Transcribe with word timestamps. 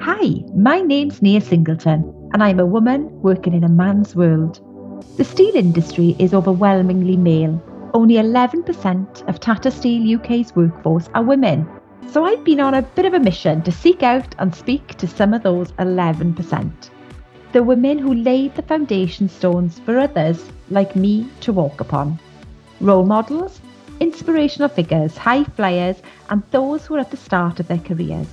Hi, 0.00 0.44
my 0.54 0.80
name's 0.82 1.22
Nia 1.22 1.40
Singleton, 1.40 2.28
and 2.34 2.42
I'm 2.42 2.60
a 2.60 2.66
woman 2.66 3.08
working 3.22 3.54
in 3.54 3.64
a 3.64 3.68
man's 3.68 4.14
world. 4.14 4.60
The 5.16 5.24
steel 5.24 5.56
industry 5.56 6.14
is 6.18 6.34
overwhelmingly 6.34 7.16
male. 7.16 7.62
Only 7.94 8.16
11% 8.16 9.26
of 9.26 9.40
Tata 9.40 9.70
Steel 9.70 10.16
UK's 10.16 10.54
workforce 10.54 11.08
are 11.14 11.22
women. 11.22 11.66
So 12.10 12.24
I've 12.24 12.44
been 12.44 12.60
on 12.60 12.74
a 12.74 12.82
bit 12.82 13.06
of 13.06 13.14
a 13.14 13.20
mission 13.20 13.62
to 13.62 13.72
seek 13.72 14.02
out 14.02 14.34
and 14.38 14.54
speak 14.54 14.94
to 14.98 15.06
some 15.08 15.32
of 15.32 15.42
those 15.42 15.72
11%. 15.72 16.90
The 17.52 17.62
women 17.62 17.98
who 17.98 18.12
laid 18.12 18.54
the 18.54 18.62
foundation 18.62 19.30
stones 19.30 19.78
for 19.78 19.98
others 19.98 20.44
like 20.68 20.94
me 20.94 21.26
to 21.40 21.54
walk 21.54 21.80
upon. 21.80 22.20
Role 22.82 23.06
models, 23.06 23.62
inspirational 24.06 24.68
figures, 24.68 25.16
high 25.16 25.42
flyers, 25.42 25.96
and 26.30 26.42
those 26.52 26.86
who 26.86 26.94
are 26.94 27.00
at 27.00 27.10
the 27.10 27.16
start 27.16 27.58
of 27.58 27.66
their 27.66 27.78
careers. 27.78 28.28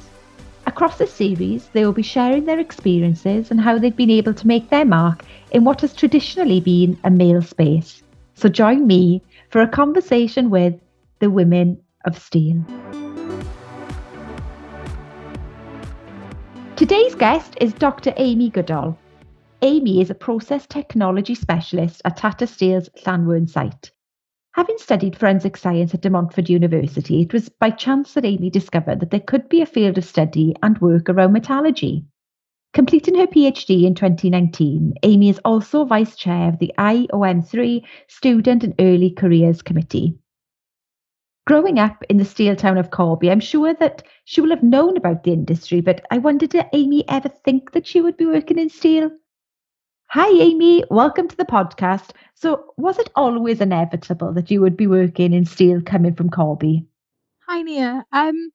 Across 0.67 0.99
the 0.99 1.07
series, 1.07 1.67
they 1.73 1.83
will 1.83 1.93
be 1.93 2.03
sharing 2.03 2.45
their 2.45 2.59
experiences 2.59 3.49
and 3.49 3.59
how 3.59 3.77
they've 3.77 3.95
been 3.95 4.09
able 4.09 4.35
to 4.35 4.47
make 4.47 4.69
their 4.69 4.85
mark 4.85 5.25
in 5.51 5.63
what 5.63 5.81
has 5.81 5.93
traditionally 5.93 6.61
been 6.61 6.97
a 7.03 7.09
male 7.09 7.41
space. 7.41 8.03
So 8.35 8.49
join 8.49 8.85
me 8.87 9.21
for 9.49 9.61
a 9.61 9.67
conversation 9.67 10.49
with 10.49 10.75
the 11.19 11.29
women 11.29 11.81
of 12.05 12.17
steel. 12.17 12.63
Today's 16.75 17.15
guest 17.15 17.55
is 17.59 17.73
Dr. 17.73 18.13
Amy 18.17 18.49
Goodall. 18.49 18.97
Amy 19.63 20.01
is 20.01 20.09
a 20.09 20.15
process 20.15 20.67
technology 20.67 21.35
specialist 21.35 22.01
at 22.05 22.17
Tata 22.17 22.45
Steel's 22.45 22.89
Llanwern 23.05 23.49
site. 23.49 23.91
Having 24.55 24.77
studied 24.77 25.17
forensic 25.17 25.57
science 25.57 25.95
at 25.95 26.01
De 26.01 26.11
Montfort 26.11 26.47
University, 26.47 27.21
it 27.21 27.33
was 27.33 27.49
by 27.49 27.71
chance 27.71 28.13
that 28.13 28.23
Amy 28.23 28.51
discovered 28.51 28.99
that 28.99 29.09
there 29.09 29.19
could 29.19 29.49
be 29.49 29.61
a 29.61 29.65
field 29.65 29.97
of 29.97 30.05
study 30.05 30.55
and 30.61 30.77
work 30.77 31.09
around 31.09 31.33
metallurgy. 31.33 32.05
Completing 32.71 33.15
her 33.15 33.25
PhD 33.25 33.83
in 33.83 33.95
2019, 33.95 34.93
Amy 35.01 35.29
is 35.29 35.39
also 35.43 35.85
Vice 35.85 36.15
Chair 36.15 36.49
of 36.49 36.59
the 36.59 36.71
IOM3 36.77 37.83
Student 38.07 38.63
and 38.63 38.75
Early 38.77 39.09
Careers 39.09 39.63
Committee. 39.63 40.19
Growing 41.47 41.79
up 41.79 42.03
in 42.07 42.17
the 42.17 42.25
steel 42.25 42.55
town 42.55 42.77
of 42.77 42.91
Corby, 42.91 43.31
I'm 43.31 43.39
sure 43.39 43.73
that 43.73 44.03
she 44.25 44.39
will 44.39 44.51
have 44.51 44.61
known 44.61 44.97
about 44.97 45.23
the 45.23 45.33
industry, 45.33 45.81
but 45.81 46.05
I 46.11 46.19
wondered 46.19 46.51
did 46.51 46.67
Amy 46.73 47.03
ever 47.09 47.29
think 47.29 47.71
that 47.71 47.87
she 47.87 48.01
would 48.01 48.17
be 48.17 48.27
working 48.27 48.59
in 48.59 48.69
steel? 48.69 49.09
Hi, 50.07 50.29
Amy. 50.29 50.83
Welcome 50.91 51.27
to 51.27 51.35
the 51.35 51.45
podcast. 51.45 52.11
So, 52.35 52.73
was 52.77 52.99
it 52.99 53.09
always 53.15 53.61
inevitable 53.61 54.31
that 54.33 54.51
you 54.51 54.61
would 54.61 54.77
be 54.77 54.87
working 54.87 55.33
in 55.33 55.45
steel 55.45 55.81
coming 55.81 56.13
from 56.13 56.29
Corby? 56.29 56.85
Hi, 57.47 57.61
Nia. 57.63 58.05
Um, 58.11 58.51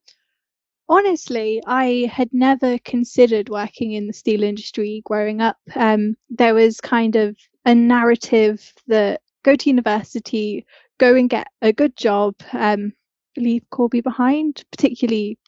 honestly, 0.88 1.60
I 1.66 2.08
had 2.12 2.32
never 2.32 2.78
considered 2.78 3.48
working 3.48 3.92
in 3.92 4.06
the 4.06 4.12
steel 4.12 4.42
industry 4.44 5.02
growing 5.04 5.40
up. 5.40 5.56
Um, 5.74 6.16
there 6.30 6.54
was 6.54 6.80
kind 6.80 7.16
of 7.16 7.36
a 7.64 7.74
narrative 7.74 8.72
that 8.86 9.20
go 9.42 9.56
to 9.56 9.68
university, 9.70 10.64
go 10.98 11.14
and 11.14 11.28
get 11.28 11.48
a 11.60 11.72
good 11.72 11.96
job, 11.96 12.34
um, 12.52 12.92
leave 13.36 13.68
Corby 13.70 14.00
behind, 14.00 14.64
particularly 14.70 15.38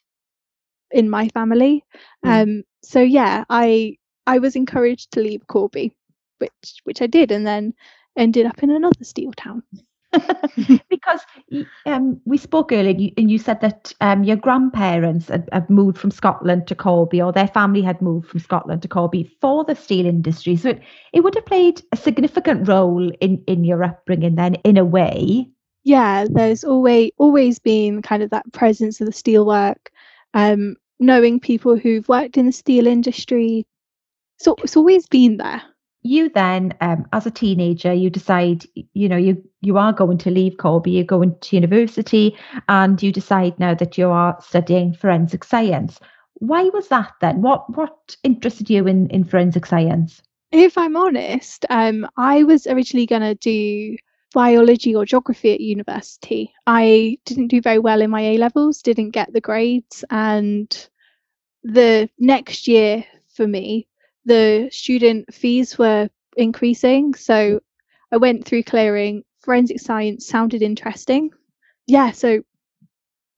in 0.91 1.09
my 1.09 1.29
family. 1.29 1.83
Mm. 2.25 2.43
Um, 2.43 2.63
so 2.83 2.99
yeah, 3.01 3.45
I 3.49 3.97
I 4.27 4.39
was 4.39 4.55
encouraged 4.55 5.11
to 5.11 5.21
leave 5.21 5.47
Corby 5.47 5.95
which 6.41 6.81
which 6.83 7.01
I 7.01 7.07
did, 7.07 7.31
and 7.31 7.47
then 7.47 7.73
ended 8.17 8.45
up 8.45 8.61
in 8.61 8.71
another 8.71 9.03
steel 9.03 9.31
town. 9.31 9.63
because 10.89 11.21
um, 11.85 12.19
we 12.25 12.37
spoke 12.37 12.73
earlier 12.73 12.89
and 12.89 13.01
you, 13.01 13.11
and 13.15 13.31
you 13.31 13.37
said 13.37 13.61
that 13.61 13.93
um, 14.01 14.25
your 14.25 14.35
grandparents 14.35 15.29
had, 15.29 15.47
had, 15.53 15.69
moved 15.69 15.97
from 15.97 16.11
Scotland 16.11 16.67
to 16.67 16.75
Corby 16.75 17.21
or 17.21 17.31
their 17.31 17.47
family 17.47 17.81
had 17.81 18.01
moved 18.01 18.27
from 18.27 18.41
Scotland 18.41 18.81
to 18.81 18.89
Corby 18.89 19.33
for 19.39 19.63
the 19.63 19.73
steel 19.73 20.05
industry. 20.05 20.57
So 20.57 20.71
it, 20.71 20.81
it 21.13 21.21
would 21.21 21.35
have 21.35 21.45
played 21.45 21.81
a 21.93 21.95
significant 21.95 22.67
role 22.67 23.09
in, 23.21 23.41
in 23.47 23.63
your 23.63 23.85
upbringing 23.85 24.35
then 24.35 24.55
in 24.55 24.75
a 24.75 24.83
way. 24.83 25.47
Yeah, 25.85 26.25
there's 26.29 26.65
always 26.65 27.11
always 27.17 27.59
been 27.59 28.01
kind 28.01 28.21
of 28.21 28.31
that 28.31 28.51
presence 28.51 28.99
of 28.99 29.07
the 29.07 29.13
steelwork, 29.13 29.77
um, 30.33 30.75
knowing 30.99 31.39
people 31.39 31.77
who've 31.77 32.09
worked 32.09 32.35
in 32.35 32.47
the 32.47 32.51
steel 32.51 32.85
industry. 32.85 33.65
So 34.41 34.55
it's 34.63 34.75
always 34.75 35.05
been 35.05 35.37
there. 35.37 35.61
You 36.01 36.29
then 36.29 36.73
um, 36.81 37.05
as 37.13 37.27
a 37.27 37.31
teenager 37.31 37.93
you 37.93 38.09
decide 38.09 38.65
you 38.73 39.07
know 39.07 39.17
you 39.17 39.43
you 39.61 39.77
are 39.77 39.93
going 39.93 40.17
to 40.17 40.31
leave 40.31 40.57
corby 40.57 40.91
you're 40.91 41.03
going 41.03 41.35
to 41.41 41.55
university 41.55 42.35
and 42.67 43.01
you 43.03 43.11
decide 43.11 43.59
now 43.59 43.75
that 43.75 43.99
you 43.99 44.09
are 44.09 44.35
studying 44.41 44.95
forensic 44.95 45.43
science. 45.43 45.99
Why 46.33 46.63
was 46.63 46.87
that 46.87 47.11
then? 47.21 47.43
What 47.43 47.77
what 47.77 48.15
interested 48.23 48.67
you 48.67 48.87
in 48.87 49.11
in 49.11 49.25
forensic 49.25 49.67
science? 49.67 50.23
If 50.51 50.75
i'm 50.75 50.97
honest 50.97 51.65
um, 51.69 52.07
i 52.17 52.43
was 52.43 52.65
originally 52.65 53.05
going 53.05 53.21
to 53.21 53.35
do 53.35 53.95
biology 54.33 54.95
or 54.95 55.05
geography 55.05 55.53
at 55.53 55.59
university. 55.59 56.51
I 56.65 57.19
didn't 57.25 57.49
do 57.49 57.61
very 57.61 57.79
well 57.79 58.01
in 58.01 58.09
my 58.09 58.21
a 58.21 58.37
levels 58.37 58.81
didn't 58.81 59.11
get 59.11 59.31
the 59.33 59.41
grades 59.41 60.03
and 60.09 60.89
the 61.63 62.09
next 62.17 62.67
year 62.67 63.05
for 63.35 63.45
me 63.45 63.87
the 64.25 64.69
student 64.71 65.33
fees 65.33 65.77
were 65.77 66.09
increasing. 66.37 67.13
So 67.13 67.59
I 68.11 68.17
went 68.17 68.45
through 68.45 68.63
clearing. 68.63 69.23
Forensic 69.39 69.79
science 69.79 70.27
sounded 70.27 70.61
interesting. 70.61 71.31
Yeah, 71.87 72.11
so 72.11 72.43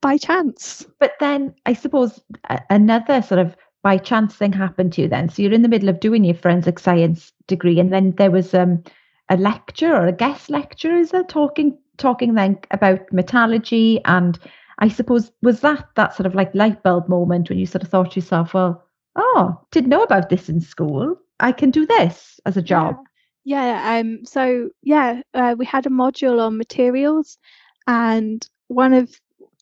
by 0.02 0.18
chance. 0.18 0.86
But 1.00 1.12
then 1.18 1.54
I 1.64 1.72
suppose 1.72 2.20
another 2.68 3.22
sort 3.22 3.40
of 3.40 3.56
by 3.82 3.98
chance 3.98 4.34
thing 4.34 4.52
happened 4.52 4.92
to 4.94 5.02
you 5.02 5.08
then. 5.08 5.28
So 5.28 5.42
you're 5.42 5.52
in 5.52 5.62
the 5.62 5.68
middle 5.68 5.88
of 5.88 6.00
doing 6.00 6.24
your 6.24 6.34
forensic 6.34 6.78
science 6.78 7.32
degree, 7.46 7.78
and 7.80 7.92
then 7.92 8.12
there 8.12 8.30
was 8.30 8.54
um, 8.54 8.82
a 9.28 9.36
lecture 9.36 9.94
or 9.94 10.06
a 10.06 10.12
guest 10.12 10.50
lecturer, 10.50 10.96
is 10.96 11.10
that 11.10 11.28
talking 11.28 11.78
talking 11.96 12.34
then 12.34 12.58
about 12.70 13.00
metallurgy 13.12 14.00
and 14.04 14.38
I 14.78 14.88
suppose 14.88 15.30
was 15.42 15.60
that 15.60 15.88
that 15.94 16.14
sort 16.14 16.26
of 16.26 16.34
like 16.34 16.54
light 16.54 16.82
bulb 16.82 17.08
moment 17.08 17.48
when 17.48 17.58
you 17.58 17.66
sort 17.66 17.82
of 17.82 17.88
thought 17.88 18.12
to 18.12 18.20
yourself, 18.20 18.54
well, 18.54 18.83
oh, 19.16 19.60
didn't 19.70 19.90
know 19.90 20.02
about 20.02 20.28
this 20.28 20.48
in 20.48 20.60
school. 20.60 21.16
I 21.40 21.52
can 21.52 21.70
do 21.70 21.86
this 21.86 22.40
as 22.46 22.56
a 22.56 22.62
job. 22.62 22.96
Yeah. 23.44 23.64
yeah 23.64 24.00
um. 24.00 24.24
So 24.24 24.70
yeah, 24.82 25.22
uh, 25.34 25.54
we 25.58 25.66
had 25.66 25.86
a 25.86 25.90
module 25.90 26.40
on 26.40 26.56
materials, 26.56 27.38
and 27.86 28.46
one 28.68 28.92
of 28.92 29.10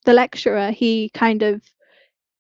the 0.04 0.12
lecturer 0.12 0.70
he 0.70 1.10
kind 1.14 1.42
of 1.42 1.62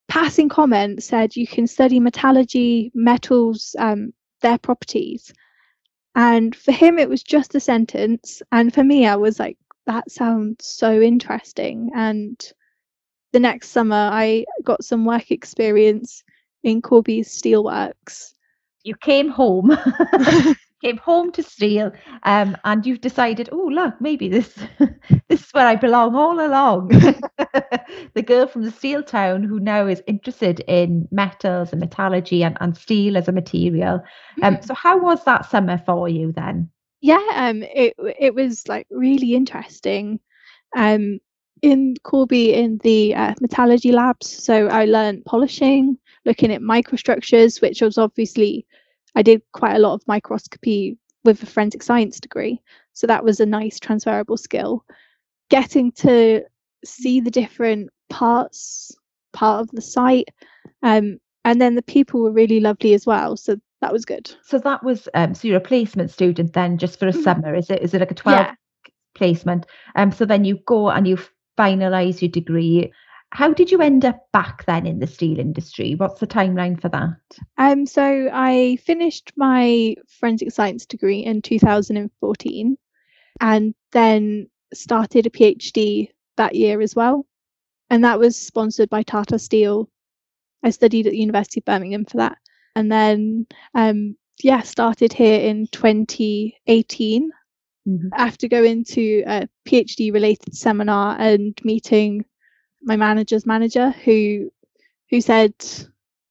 passing 0.08 0.48
comment 0.48 1.02
said 1.02 1.36
you 1.36 1.46
can 1.46 1.66
study 1.66 1.98
metallurgy, 1.98 2.90
metals, 2.94 3.74
um, 3.78 4.12
their 4.42 4.58
properties. 4.58 5.32
And 6.14 6.54
for 6.54 6.72
him, 6.72 6.98
it 6.98 7.08
was 7.08 7.22
just 7.22 7.54
a 7.54 7.60
sentence. 7.60 8.42
And 8.52 8.74
for 8.74 8.84
me, 8.84 9.06
I 9.06 9.16
was 9.16 9.38
like, 9.38 9.56
that 9.86 10.10
sounds 10.10 10.66
so 10.66 11.00
interesting. 11.00 11.90
And 11.94 12.38
the 13.32 13.40
next 13.40 13.70
summer, 13.70 14.10
I 14.12 14.44
got 14.62 14.84
some 14.84 15.06
work 15.06 15.30
experience 15.30 16.22
in 16.62 16.82
Corby's 16.82 17.28
Steelworks. 17.28 18.32
You 18.84 18.94
came 18.96 19.28
home, 19.28 19.76
came 20.82 20.96
home 20.96 21.30
to 21.32 21.42
Steel, 21.42 21.92
um, 22.24 22.56
and 22.64 22.84
you've 22.84 23.00
decided, 23.00 23.48
oh 23.52 23.68
look, 23.72 23.94
maybe 24.00 24.28
this 24.28 24.54
this 25.28 25.42
is 25.42 25.50
where 25.52 25.66
I 25.66 25.76
belong 25.76 26.14
all 26.14 26.44
along. 26.44 26.88
the 26.88 28.22
girl 28.24 28.46
from 28.46 28.62
the 28.62 28.70
steel 28.70 29.02
town 29.02 29.42
who 29.42 29.60
now 29.60 29.86
is 29.86 30.02
interested 30.06 30.60
in 30.60 31.08
metals 31.10 31.72
and 31.72 31.80
metallurgy 31.80 32.42
and, 32.42 32.56
and 32.60 32.76
steel 32.76 33.16
as 33.16 33.28
a 33.28 33.32
material. 33.32 34.02
Um, 34.42 34.54
mm-hmm. 34.54 34.64
so 34.64 34.74
how 34.74 34.98
was 34.98 35.24
that 35.24 35.48
summer 35.48 35.78
for 35.78 36.08
you 36.08 36.32
then? 36.32 36.70
Yeah, 37.00 37.26
um, 37.34 37.62
it 37.62 37.94
it 37.98 38.34
was 38.34 38.66
like 38.68 38.86
really 38.90 39.34
interesting. 39.34 40.20
Um, 40.76 41.18
in 41.62 41.94
Corby 42.02 42.54
in 42.54 42.78
the 42.78 43.14
uh, 43.14 43.34
metallurgy 43.40 43.92
labs, 43.92 44.28
so 44.28 44.66
I 44.66 44.84
learned 44.84 45.24
polishing, 45.24 45.96
looking 46.24 46.52
at 46.52 46.60
microstructures, 46.60 47.60
which 47.60 47.80
was 47.80 47.98
obviously 47.98 48.66
I 49.14 49.22
did 49.22 49.42
quite 49.52 49.76
a 49.76 49.80
lot 49.80 49.94
of 49.94 50.06
microscopy 50.06 50.96
with 51.24 51.42
a 51.42 51.46
forensic 51.46 51.82
science 51.82 52.18
degree. 52.18 52.60
So 52.92 53.06
that 53.06 53.24
was 53.24 53.40
a 53.40 53.46
nice 53.46 53.78
transferable 53.78 54.36
skill. 54.36 54.84
Getting 55.50 55.92
to 55.92 56.42
see 56.84 57.20
the 57.20 57.30
different 57.30 57.90
parts 58.10 58.94
part 59.32 59.60
of 59.60 59.70
the 59.72 59.82
site. 59.82 60.28
Um, 60.82 61.18
and 61.44 61.60
then 61.60 61.74
the 61.74 61.82
people 61.82 62.22
were 62.22 62.32
really 62.32 62.60
lovely 62.60 62.94
as 62.94 63.06
well. 63.06 63.36
So 63.36 63.56
that 63.80 63.92
was 63.92 64.04
good. 64.04 64.30
So 64.44 64.58
that 64.58 64.84
was 64.84 65.08
um, 65.14 65.34
so 65.34 65.48
you're 65.48 65.56
a 65.56 65.60
placement 65.60 66.10
student 66.10 66.52
then 66.52 66.78
just 66.78 66.98
for 66.98 67.08
a 67.08 67.12
mm-hmm. 67.12 67.22
summer, 67.22 67.54
is 67.54 67.68
it 67.70 67.82
is 67.82 67.94
it 67.94 68.00
like 68.00 68.10
a 68.10 68.14
12 68.14 68.38
yeah. 68.38 68.54
placement? 69.14 69.66
Um 69.96 70.12
so 70.12 70.24
then 70.24 70.44
you 70.44 70.60
go 70.66 70.90
and 70.90 71.06
you 71.06 71.18
finalize 71.58 72.20
your 72.20 72.30
degree 72.30 72.92
how 73.32 73.50
did 73.52 73.70
you 73.70 73.80
end 73.80 74.04
up 74.04 74.30
back 74.32 74.66
then 74.66 74.86
in 74.86 74.98
the 74.98 75.06
steel 75.06 75.38
industry? 75.38 75.94
What's 75.94 76.20
the 76.20 76.26
timeline 76.26 76.78
for 76.78 76.90
that? 76.90 77.16
Um, 77.56 77.86
so 77.86 78.28
I 78.30 78.76
finished 78.84 79.32
my 79.36 79.96
forensic 80.20 80.52
science 80.52 80.84
degree 80.84 81.20
in 81.20 81.40
2014 81.40 82.76
and 83.40 83.74
then 83.92 84.50
started 84.74 85.26
a 85.26 85.30
PhD 85.30 86.10
that 86.36 86.54
year 86.54 86.80
as 86.82 86.94
well. 86.94 87.26
and 87.88 88.04
that 88.04 88.18
was 88.18 88.36
sponsored 88.36 88.88
by 88.88 89.02
Tata 89.02 89.38
Steel. 89.38 89.88
I 90.62 90.70
studied 90.70 91.06
at 91.06 91.12
the 91.12 91.18
University 91.18 91.60
of 91.60 91.64
Birmingham 91.66 92.04
for 92.04 92.18
that, 92.18 92.38
and 92.74 92.90
then 92.90 93.46
um, 93.74 94.16
yeah, 94.42 94.62
started 94.62 95.12
here 95.12 95.40
in 95.40 95.66
2018 95.68 97.30
mm-hmm. 97.86 98.08
after 98.16 98.48
going 98.48 98.84
to 98.84 99.22
a 99.26 99.48
PhD 99.66 100.12
related 100.12 100.54
seminar 100.54 101.16
and 101.18 101.58
meeting 101.64 102.24
my 102.82 102.96
manager's 102.96 103.46
manager 103.46 103.90
who 103.90 104.50
who 105.10 105.20
said 105.20 105.54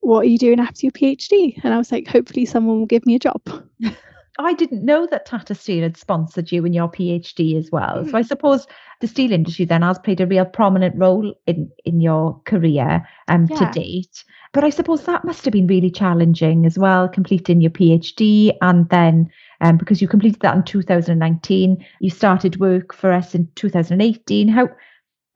what 0.01 0.21
are 0.21 0.29
you 0.29 0.37
doing 0.37 0.59
after 0.59 0.85
your 0.85 0.91
PhD? 0.91 1.63
And 1.63 1.73
I 1.73 1.77
was 1.77 1.91
like, 1.91 2.07
hopefully 2.07 2.45
someone 2.45 2.79
will 2.79 2.87
give 2.87 3.05
me 3.05 3.15
a 3.15 3.19
job. 3.19 3.41
I 4.39 4.53
didn't 4.53 4.83
know 4.83 5.07
that 5.07 5.25
Tata 5.25 5.53
Steel 5.53 5.83
had 5.83 5.97
sponsored 5.97 6.51
you 6.51 6.65
in 6.65 6.73
your 6.73 6.89
PhD 6.89 7.57
as 7.57 7.69
well. 7.71 7.97
Mm-hmm. 7.97 8.09
So 8.09 8.17
I 8.17 8.21
suppose 8.21 8.65
the 8.99 9.07
steel 9.07 9.31
industry 9.31 9.65
then 9.65 9.81
has 9.81 9.99
played 9.99 10.21
a 10.21 10.25
real 10.25 10.45
prominent 10.45 10.95
role 10.97 11.35
in 11.45 11.69
in 11.85 11.99
your 11.99 12.41
career 12.45 13.07
um, 13.27 13.47
yeah. 13.49 13.57
to 13.57 13.79
date. 13.79 14.23
But 14.53 14.63
I 14.63 14.69
suppose 14.69 15.03
that 15.03 15.25
must 15.25 15.45
have 15.45 15.51
been 15.51 15.67
really 15.67 15.91
challenging 15.91 16.65
as 16.65 16.79
well, 16.79 17.07
completing 17.07 17.61
your 17.61 17.71
PhD 17.71 18.55
and 18.61 18.89
then 18.89 19.29
um, 19.59 19.77
because 19.77 20.01
you 20.01 20.07
completed 20.07 20.41
that 20.41 20.55
in 20.55 20.63
2019, 20.63 21.85
you 21.99 22.09
started 22.09 22.59
work 22.59 22.93
for 22.93 23.11
us 23.11 23.35
in 23.35 23.47
2018. 23.55 24.47
How 24.47 24.69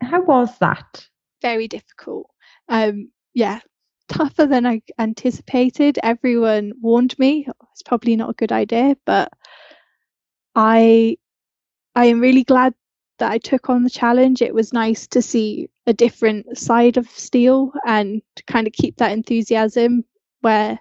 how 0.02 0.22
was 0.24 0.58
that? 0.60 1.08
Very 1.42 1.68
difficult. 1.68 2.30
Um, 2.70 3.12
yeah, 3.34 3.60
tougher 4.08 4.46
than 4.46 4.66
I 4.66 4.82
anticipated. 5.00 6.00
Everyone 6.04 6.74
warned 6.82 7.18
me 7.20 7.48
it's 7.72 7.84
probably 7.84 8.16
not 8.16 8.30
a 8.30 8.34
good 8.34 8.52
idea, 8.52 8.96
but 9.06 9.32
I 10.56 11.18
I 11.96 12.06
am 12.06 12.20
really 12.20 12.44
glad 12.44 12.74
that 13.20 13.32
I 13.32 13.38
took 13.38 13.70
on 13.70 13.84
the 13.84 13.90
challenge. 13.90 14.42
It 14.42 14.54
was 14.54 14.74
nice 14.74 15.08
to 15.08 15.22
see 15.22 15.70
a 15.88 15.94
different 15.94 16.58
side 16.58 16.98
of 16.98 17.10
steel 17.10 17.72
and 17.86 18.22
to 18.36 18.44
kind 18.44 18.68
of 18.68 18.74
keep 18.74 18.98
that 18.98 19.12
enthusiasm 19.12 20.04
where 20.42 20.80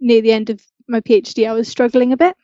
near 0.00 0.22
the 0.22 0.32
end 0.32 0.50
of 0.50 0.60
my 0.88 1.00
PhD 1.00 1.48
I 1.48 1.52
was 1.52 1.68
struggling 1.68 2.12
a 2.12 2.16
bit. 2.16 2.36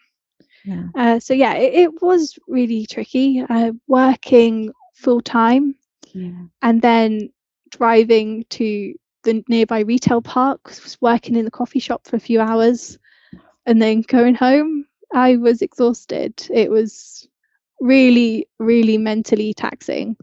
Yeah. 0.65 0.89
Uh, 0.97 1.21
so 1.21 1.35
yeah, 1.35 1.55
it, 1.55 1.75
it, 1.75 2.03
was 2.03 2.39
really 2.49 2.87
tricky. 2.87 3.43
Uh, 3.49 3.73
working 3.87 4.71
full 4.95 5.21
time 5.21 5.75
yeah. 6.13 6.45
and 6.63 6.83
then 6.83 7.31
driving 7.71 8.45
to 8.51 8.95
the 9.25 9.45
nearby 9.49 9.81
retail 9.81 10.23
park, 10.23 10.73
working 11.01 11.37
in 11.37 11.45
the 11.45 11.51
coffee 11.51 11.81
shop 11.81 12.07
for 12.07 12.17
a 12.17 12.21
few 12.21 12.41
hours, 12.41 12.99
and 13.67 13.81
then 13.81 14.03
going 14.03 14.35
home. 14.35 14.87
I 15.15 15.37
was 15.37 15.63
exhausted. 15.63 16.47
It 16.51 16.71
was 16.71 17.27
really, 17.81 18.47
really 18.59 18.99
mentally 18.99 19.55
taxing. 19.55 20.17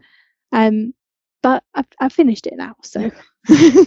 Um, 0.52 0.94
but 1.42 1.64
I've, 1.74 1.86
I've 2.00 2.12
finished 2.12 2.46
it 2.46 2.54
now, 2.56 2.76
so 2.82 3.10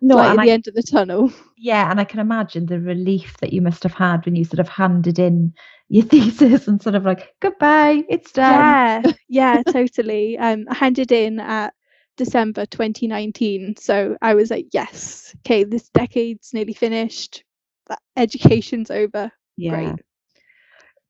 no, 0.00 0.18
at 0.18 0.34
the 0.34 0.42
I, 0.42 0.46
end 0.48 0.66
of 0.68 0.74
the 0.74 0.82
tunnel. 0.82 1.32
Yeah, 1.62 1.90
and 1.90 2.00
I 2.00 2.04
can 2.04 2.20
imagine 2.20 2.64
the 2.64 2.80
relief 2.80 3.36
that 3.42 3.52
you 3.52 3.60
must 3.60 3.82
have 3.82 3.92
had 3.92 4.24
when 4.24 4.34
you 4.34 4.46
sort 4.46 4.60
of 4.60 4.68
handed 4.70 5.18
in 5.18 5.52
your 5.90 6.04
thesis 6.06 6.66
and 6.66 6.80
sort 6.80 6.94
of 6.94 7.04
like, 7.04 7.34
goodbye, 7.40 8.02
it's 8.08 8.32
done. 8.32 9.04
Yeah, 9.04 9.12
yeah, 9.28 9.62
totally. 9.70 10.38
Um, 10.38 10.64
I 10.70 10.74
handed 10.74 11.12
in 11.12 11.38
at 11.38 11.74
December 12.16 12.64
2019. 12.64 13.76
So 13.76 14.16
I 14.22 14.32
was 14.32 14.50
like, 14.50 14.68
yes, 14.72 15.36
okay, 15.40 15.64
this 15.64 15.90
decade's 15.90 16.54
nearly 16.54 16.72
finished. 16.72 17.44
That 17.88 18.00
education's 18.16 18.90
over. 18.90 19.30
Yeah. 19.58 19.74
Great. 19.74 20.00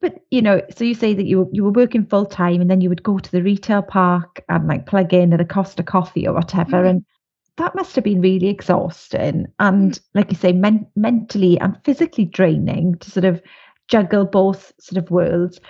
But 0.00 0.16
you 0.30 0.42
know, 0.42 0.62
so 0.76 0.82
you 0.82 0.94
say 0.94 1.14
that 1.14 1.26
you 1.26 1.48
you 1.52 1.62
were 1.62 1.70
working 1.70 2.06
full 2.06 2.26
time, 2.26 2.60
and 2.60 2.70
then 2.70 2.80
you 2.80 2.88
would 2.88 3.02
go 3.02 3.18
to 3.18 3.30
the 3.30 3.42
retail 3.42 3.82
park 3.82 4.42
and 4.48 4.66
like 4.66 4.86
plug 4.86 5.12
in 5.12 5.32
at 5.32 5.40
a 5.40 5.44
Costa 5.44 5.82
coffee 5.82 6.26
or 6.26 6.32
whatever, 6.32 6.82
mm. 6.82 6.90
and 6.90 7.04
that 7.56 7.74
must 7.74 7.94
have 7.94 8.04
been 8.04 8.20
really 8.20 8.48
exhausting 8.48 9.46
and, 9.58 9.92
mm. 9.92 10.00
like 10.14 10.30
you 10.30 10.36
say, 10.36 10.52
men- 10.52 10.86
mentally 10.96 11.58
and 11.60 11.76
physically 11.84 12.24
draining 12.24 12.96
to 12.98 13.10
sort 13.10 13.24
of 13.24 13.42
juggle 13.88 14.24
both 14.24 14.72
sort 14.80 15.02
of 15.02 15.10
worlds. 15.10 15.60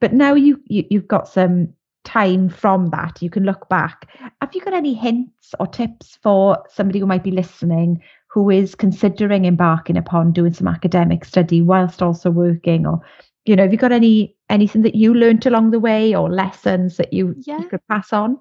But 0.00 0.12
now 0.12 0.34
you, 0.34 0.60
you 0.66 0.84
you've 0.90 1.08
got 1.08 1.28
some 1.28 1.72
time 2.04 2.48
from 2.48 2.86
that, 2.90 3.20
you 3.20 3.28
can 3.28 3.44
look 3.44 3.68
back. 3.68 4.08
Have 4.40 4.54
you 4.54 4.60
got 4.62 4.72
any 4.72 4.94
hints 4.94 5.54
or 5.60 5.66
tips 5.66 6.18
for 6.22 6.64
somebody 6.70 7.00
who 7.00 7.06
might 7.06 7.24
be 7.24 7.30
listening 7.30 8.02
who 8.28 8.50
is 8.50 8.74
considering 8.74 9.46
embarking 9.46 9.96
upon 9.96 10.32
doing 10.32 10.52
some 10.52 10.68
academic 10.68 11.24
study 11.24 11.60
whilst 11.60 12.02
also 12.02 12.30
working 12.30 12.86
or 12.86 13.00
you 13.46 13.56
know 13.56 13.62
have 13.62 13.72
you 13.72 13.78
got 13.78 13.92
any 13.92 14.36
anything 14.50 14.82
that 14.82 14.94
you 14.94 15.14
learned 15.14 15.44
along 15.46 15.70
the 15.70 15.80
way 15.80 16.14
or 16.14 16.30
lessons 16.30 16.96
that 16.98 17.12
you, 17.12 17.34
yeah. 17.38 17.58
you 17.58 17.68
could 17.68 17.86
pass 17.88 18.12
on 18.12 18.38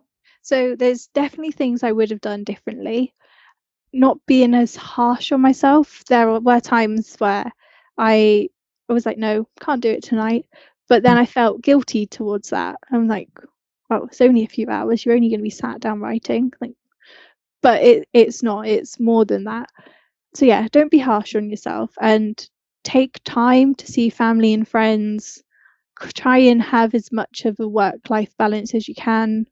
so 0.47 0.75
there's 0.75 1.07
definitely 1.07 1.51
things 1.51 1.83
i 1.83 1.91
would 1.91 2.09
have 2.09 2.21
done 2.21 2.43
differently 2.43 3.13
not 3.93 4.17
being 4.25 4.53
as 4.53 4.75
harsh 4.75 5.31
on 5.31 5.41
myself 5.41 6.03
there 6.05 6.39
were 6.39 6.59
times 6.59 7.15
where 7.17 7.51
i 7.97 8.47
I 8.89 8.93
was 8.93 9.05
like 9.05 9.17
no 9.17 9.47
can't 9.59 9.81
do 9.81 9.89
it 9.89 10.03
tonight 10.03 10.45
but 10.87 11.03
then 11.03 11.17
mm. 11.17 11.21
i 11.21 11.25
felt 11.25 11.61
guilty 11.61 12.05
towards 12.05 12.49
that 12.51 12.77
i'm 12.91 13.07
like 13.07 13.29
well, 13.89 14.05
it's 14.05 14.21
only 14.21 14.43
a 14.43 14.47
few 14.47 14.67
hours. 14.69 15.05
You're 15.05 15.15
only 15.15 15.29
going 15.29 15.39
to 15.39 15.43
be 15.43 15.49
sat 15.49 15.79
down 15.79 15.99
writing. 15.99 16.51
Like, 16.59 16.73
but 17.61 17.81
it 17.83 18.07
it's 18.13 18.43
not. 18.43 18.67
It's 18.67 18.99
more 18.99 19.25
than 19.25 19.45
that. 19.45 19.69
So 20.35 20.45
yeah, 20.45 20.67
don't 20.71 20.91
be 20.91 20.99
harsh 20.99 21.35
on 21.35 21.49
yourself 21.49 21.91
and 21.99 22.47
take 22.83 23.19
time 23.23 23.75
to 23.75 23.87
see 23.87 24.09
family 24.09 24.53
and 24.53 24.67
friends. 24.67 25.41
Try 26.13 26.37
and 26.39 26.61
have 26.61 26.93
as 26.93 27.11
much 27.11 27.45
of 27.45 27.59
a 27.59 27.67
work-life 27.67 28.31
balance 28.37 28.75
as 28.75 28.87
you 28.87 28.95
can. 28.95 29.47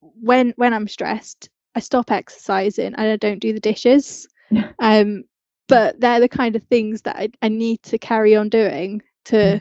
When 0.00 0.52
when 0.56 0.74
I'm 0.74 0.88
stressed, 0.88 1.48
I 1.74 1.80
stop 1.80 2.10
exercising 2.10 2.94
and 2.94 3.10
I 3.10 3.16
don't 3.16 3.40
do 3.40 3.52
the 3.52 3.60
dishes. 3.60 4.28
um, 4.78 5.24
but 5.68 6.00
they're 6.00 6.20
the 6.20 6.28
kind 6.28 6.56
of 6.56 6.62
things 6.64 7.02
that 7.02 7.16
I, 7.16 7.28
I 7.42 7.48
need 7.48 7.82
to 7.82 7.98
carry 7.98 8.34
on 8.34 8.48
doing 8.48 9.02
to 9.26 9.60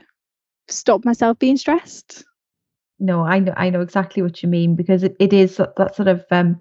stop 0.70 1.04
myself 1.04 1.38
being 1.40 1.58
stressed 1.58 2.24
no, 3.00 3.24
I 3.24 3.40
know 3.40 3.54
I 3.56 3.70
know 3.70 3.82
exactly 3.82 4.24
what 4.24 4.42
you 4.42 4.50
mean 4.50 4.76
because 4.76 5.04
it, 5.04 5.16
it 5.20 5.34
is 5.34 5.58
that, 5.58 5.76
that 5.76 5.96
sort 5.96 6.08
of 6.08 6.26
um, 6.32 6.58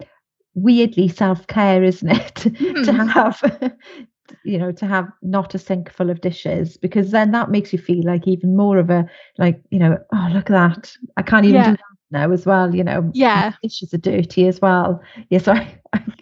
weirdly 0.53 1.07
self 1.07 1.47
care, 1.47 1.83
isn't 1.83 2.09
it? 2.09 2.35
Mm. 2.35 2.85
to 2.85 2.93
hmm. 2.93 3.07
have 3.07 3.75
you 4.43 4.57
know 4.57 4.71
to 4.71 4.85
have 4.85 5.07
not 5.21 5.55
a 5.55 5.59
sink 5.59 5.91
full 5.91 6.09
of 6.09 6.21
dishes 6.21 6.77
because 6.77 7.11
then 7.11 7.31
that 7.31 7.49
makes 7.49 7.71
you 7.71 7.79
feel 7.79 8.03
like 8.03 8.27
even 8.27 8.55
more 8.55 8.77
of 8.77 8.89
a 8.89 9.05
like 9.37 9.61
you 9.69 9.79
know 9.79 9.97
oh 10.13 10.29
look 10.31 10.49
at 10.49 10.75
that 10.75 10.91
I 11.15 11.21
can't 11.21 11.45
even 11.45 11.55
yeah. 11.55 11.71
do 11.71 11.77
that 11.77 11.96
now 12.11 12.31
as 12.31 12.45
well 12.45 12.73
you 12.73 12.83
know 12.83 13.09
yeah 13.13 13.53
dishes 13.61 13.93
are 13.93 13.97
dirty 13.97 14.47
as 14.47 14.61
well 14.61 15.01
yeah 15.29 15.39
so 15.39 15.51
I, 15.53 15.75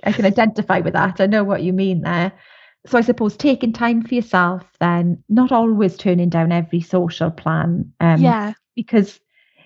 I, 0.03 0.11
can 0.11 0.25
identify 0.25 0.79
with 0.79 0.93
that 0.93 1.21
I 1.21 1.25
know 1.25 1.43
what 1.43 1.63
you 1.63 1.73
mean 1.73 2.01
there 2.01 2.31
so 2.87 2.97
I 2.97 3.01
suppose 3.01 3.35
taking 3.35 3.73
time 3.73 4.03
for 4.03 4.13
yourself 4.15 4.63
then 4.79 5.23
not 5.29 5.51
always 5.51 5.97
turning 5.97 6.29
down 6.29 6.51
every 6.51 6.81
social 6.81 7.31
plan 7.31 7.91
um, 7.99 8.21
yeah 8.21 8.53
because 8.75 9.19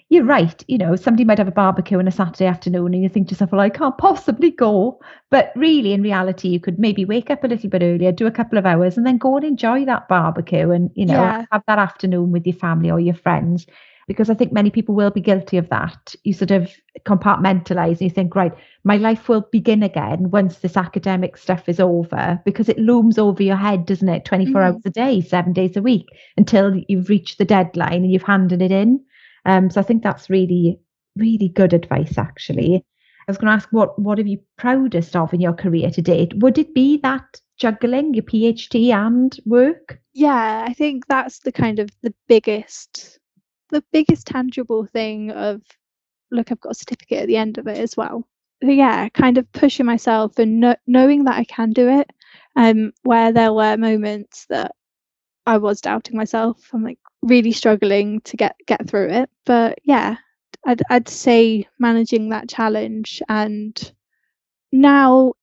you're 0.10 0.26
right. 0.26 0.64
You 0.68 0.80
know, 0.80 0.96
somebody 0.96 1.24
might 1.24 1.38
have 1.38 1.48
a 1.48 1.52
barbecue 1.52 2.00
on 2.00 2.08
a 2.08 2.12
Saturday 2.12 2.48
afternoon 2.48 2.94
and 2.96 3.04
you 3.04 3.10
think 3.10 3.28
to 3.28 3.34
yourself, 3.34 3.52
well, 3.52 3.62
I 3.62 3.70
can't 3.70 3.98
possibly 3.98 4.50
go. 4.50 5.00
But 5.30 5.52
really, 5.56 5.94
in 5.94 6.02
reality, 6.02 6.48
you 6.48 6.60
could 6.60 6.80
maybe 6.80 7.06
wake 7.06 7.30
up 7.30 7.44
a 7.44 7.48
little 7.48 7.70
bit 7.70 7.84
earlier, 7.84 8.12
do 8.12 8.26
a 8.26 8.32
couple 8.32 8.58
of 8.58 8.66
hours, 8.66 8.98
and 8.98 9.06
then 9.06 9.20
go 9.20 9.38
and 9.38 9.46
enjoy 9.46 9.86
that 9.86 10.08
barbecue 10.08 10.72
and, 10.72 10.90
you 10.96 11.06
know, 11.06 11.14
yeah. 11.14 11.46
have 11.52 11.64
that 11.68 11.78
afternoon 11.78 12.32
with 12.32 12.46
your 12.48 12.56
family 12.56 12.90
or 12.90 13.00
your 13.00 13.14
friends. 13.14 13.68
Because 14.10 14.30
I 14.30 14.34
think 14.34 14.52
many 14.52 14.72
people 14.72 14.96
will 14.96 15.12
be 15.12 15.22
guilty 15.22 15.58
of 15.58 15.70
that. 15.70 16.16
You 16.24 16.34
sort 16.34 16.50
of 16.50 16.70
compartmentalize 17.06 17.92
and 17.92 18.02
you 18.02 18.10
think, 18.10 18.36
right, 18.36 18.52
my 18.84 18.98
life 18.98 19.30
will 19.30 19.48
begin 19.52 19.84
again 19.84 20.32
once 20.32 20.58
this 20.58 20.76
academic 20.76 21.38
stuff 21.38 21.70
is 21.70 21.80
over 21.80 22.42
because 22.44 22.70
it 22.70 22.80
looms 22.80 23.20
over 23.20 23.44
your 23.44 23.56
head, 23.56 23.86
doesn't 23.86 24.10
it? 24.10 24.26
24 24.26 24.62
mm. 24.62 24.66
hours 24.66 24.82
a 24.84 24.90
day, 24.90 25.22
seven 25.22 25.54
days 25.54 25.78
a 25.78 25.82
week 25.82 26.08
until 26.38 26.76
you've 26.88 27.08
reached 27.08 27.38
the 27.38 27.46
deadline 27.46 28.04
and 28.04 28.12
you've 28.12 28.24
handed 28.24 28.64
it 28.64 28.72
in. 28.72 29.00
Um, 29.46 29.70
so 29.70 29.80
I 29.80 29.84
think 29.84 30.02
that's 30.02 30.30
really, 30.30 30.80
really 31.16 31.50
good 31.50 31.74
advice, 31.74 32.18
actually. 32.18 32.84
I 33.28 33.32
was 33.32 33.38
going 33.38 33.50
to 33.50 33.54
ask, 33.54 33.70
what 33.70 34.00
what 34.00 34.18
are 34.18 34.24
you 34.24 34.40
proudest 34.58 35.16
of 35.16 35.36
in 35.36 35.40
your 35.40 35.54
career 35.54 35.92
to 35.92 36.02
date? 36.02 36.34
Would 36.38 36.58
it 36.58 36.74
be 36.74 36.98
that 37.04 37.40
juggling 37.60 38.16
your 38.16 38.24
PhD 38.24 38.92
and 38.92 39.38
work? 39.46 40.00
Yeah, 40.14 40.66
I 40.68 40.74
think 40.74 41.06
that's 41.06 41.40
the 41.40 41.52
kind 41.52 41.78
of 41.78 41.90
the 42.02 42.14
biggest, 42.28 43.19
the 43.70 43.84
biggest 43.92 44.28
tangible 44.28 44.86
thing 44.86 45.32
of, 45.32 45.62
look, 46.32 46.52
I've 46.52 46.60
got 46.62 46.72
a 46.72 46.76
certificate 46.76 47.24
at 47.24 47.28
the 47.28 47.38
end 47.38 47.58
of 47.58 47.68
it 47.68 47.78
as 47.78 47.96
well. 47.98 48.28
But 48.62 48.76
yeah, 48.76 49.10
kind 49.10 49.38
of 49.38 49.52
pushing 49.54 49.86
myself 49.86 50.38
and 50.38 50.60
no, 50.60 50.76
knowing 50.88 51.24
that 51.26 51.38
I 51.38 51.46
can 51.46 51.72
do 51.72 51.90
it. 51.90 52.10
Um, 52.56 52.92
where 53.04 53.32
there 53.32 53.54
were 53.54 53.78
moments 53.78 54.46
that 54.50 54.76
I 55.46 55.58
was 55.58 55.82
doubting 55.82 56.18
myself. 56.18 56.70
I'm 56.74 56.84
like, 56.84 57.00
really 57.22 57.52
struggling 57.52 58.22
to 58.22 58.38
get 58.38 58.56
get 58.66 58.88
through 58.88 59.10
it. 59.10 59.30
But 59.46 59.80
yeah, 59.84 60.18
I'd 60.66 60.82
I'd 60.90 61.08
say 61.08 61.68
managing 61.80 62.30
that 62.30 62.50
challenge 62.50 63.22
and 63.30 63.94
now 64.72 65.34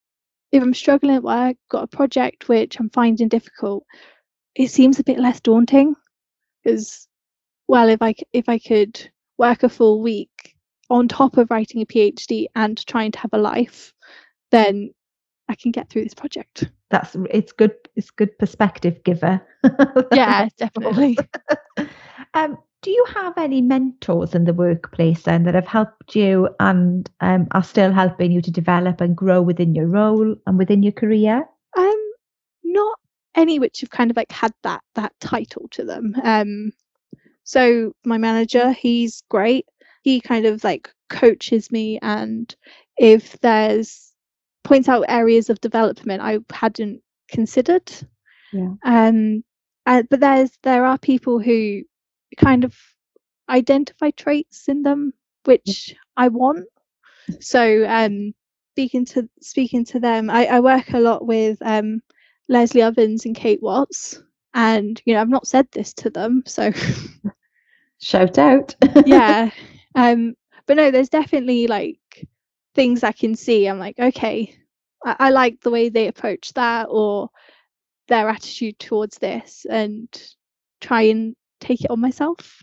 if 0.53 0.63
I'm 0.63 0.75
struggling 0.75 1.17
at 1.17 1.23
work, 1.23 1.57
got 1.71 1.85
a 1.85 1.97
project 1.97 2.49
which 2.49 2.79
I'm 2.79 2.91
finding 2.91 3.29
difficult, 3.29 3.85
it 4.55 4.71
seems 4.71 4.99
a 4.99 5.05
bit 5.05 5.19
less 5.19 5.41
daunting 5.41 5.95
because 6.63 7.09
well 7.69 7.89
if 7.89 8.03
I 8.03 8.15
if 8.33 8.49
I 8.49 8.59
could 8.59 9.11
work 9.39 9.63
a 9.63 9.69
full 9.69 10.01
week 10.01 10.57
on 10.91 11.09
top 11.09 11.37
of 11.37 11.51
writing 11.51 11.83
a 11.83 11.87
PhD 11.87 12.47
and 12.55 12.85
trying 12.87 13.13
to 13.13 13.19
have 13.19 13.33
a 13.33 13.39
life, 13.39 13.93
then 14.51 14.91
I 15.49 15.55
can 15.55 15.73
get 15.73 15.89
through 15.89 16.05
this 16.05 16.15
project. 16.15 16.65
That's 16.91 17.17
it's 17.31 17.53
good. 17.53 17.75
It's 17.97 18.11
good 18.11 18.39
perspective 18.39 19.03
giver. 19.05 19.41
yeah, 20.13 20.49
definitely. 20.57 21.19
um, 22.35 22.59
do 22.83 22.91
you 22.91 23.05
have 23.15 23.37
any 23.37 23.61
mentors 23.61 24.35
in 24.35 24.45
the 24.45 24.53
workplace 24.53 25.23
then 25.23 25.43
that 25.45 25.55
have 25.55 25.67
helped 25.67 26.15
you 26.15 26.49
and 26.61 27.11
um, 27.21 27.49
are 27.53 27.65
still 27.65 27.93
helping 27.93 28.31
you 28.31 28.41
to 28.43 28.51
develop 28.51 29.01
and 29.01 29.17
grow 29.17 29.43
within 29.43 29.75
your 29.75 29.87
role 29.87 30.37
and 30.47 30.59
within 30.59 30.83
your 30.83 30.93
career? 30.93 31.45
Um, 31.77 32.13
not 32.63 32.99
any 33.35 33.59
which 33.59 33.81
have 33.81 33.91
kind 33.91 34.11
of 34.11 34.17
like 34.17 34.31
had 34.31 34.53
that 34.63 34.83
that 34.95 35.13
title 35.21 35.67
to 35.73 35.85
them. 35.85 36.15
Um, 36.23 36.73
so 37.47 37.93
my 38.05 38.19
manager, 38.19 38.73
he's 38.73 39.23
great. 39.31 39.67
He 40.03 40.21
kind 40.21 40.45
of 40.45 40.63
like 40.65 40.91
coaches 41.09 41.73
me, 41.73 41.99
and 42.03 42.55
if 42.99 43.39
there's 43.41 44.13
points 44.65 44.89
out 44.89 45.05
areas 45.09 45.49
of 45.49 45.61
development 45.61 46.21
I 46.23 46.41
hadn't 46.53 47.01
considered. 47.29 47.91
Yeah. 48.53 48.75
Um, 48.85 49.45
uh, 49.87 50.03
but 50.11 50.21
there's 50.21 50.51
there 50.63 50.85
are 50.85 50.99
people 50.99 51.39
who 51.39 51.83
kind 52.37 52.65
of 52.65 52.77
identify 53.49 54.11
traits 54.11 54.69
in 54.69 54.83
them 54.83 55.13
which 55.47 55.95
I 56.17 56.29
want. 56.29 56.67
So 57.41 57.87
um, 57.89 58.35
speaking 58.75 59.05
to 59.07 59.29
speaking 59.41 59.85
to 59.87 60.01
them, 60.01 60.29
I, 60.29 60.47
I 60.47 60.61
work 60.61 60.93
a 60.93 61.01
lot 61.01 61.27
with 61.27 61.59
um, 61.63 62.03
Leslie 62.49 62.83
Ovens 62.83 63.25
and 63.25 63.35
Kate 63.35 63.63
Watts, 63.63 64.23
and 64.55 65.01
you 65.05 65.15
know 65.15 65.21
I've 65.21 65.29
not 65.29 65.47
said 65.47 65.67
this 65.73 65.95
to 65.95 66.11
them, 66.11 66.43
so 66.47 66.73
shout 68.07 68.39
out. 68.39 68.75
yeah, 69.07 69.51
um, 69.95 70.35
but 70.67 70.77
no, 70.77 70.91
there's 70.91 71.09
definitely 71.09 71.67
like 71.67 72.27
things 72.75 73.03
I 73.03 73.13
can 73.13 73.35
see. 73.35 73.67
I'm 73.67 73.79
like, 73.79 73.99
okay, 73.99 74.57
I, 75.05 75.17
I 75.19 75.31
like 75.31 75.61
the 75.61 75.71
way 75.71 75.89
they 75.89 76.07
approach 76.07 76.53
that 76.55 76.87
or 76.89 77.31
their 78.09 78.29
attitude 78.29 78.79
towards 78.79 79.19
this, 79.19 79.67
and 79.69 80.09
try 80.81 81.03
and 81.03 81.35
take 81.61 81.85
it 81.85 81.91
on 81.91 82.01
myself. 82.01 82.63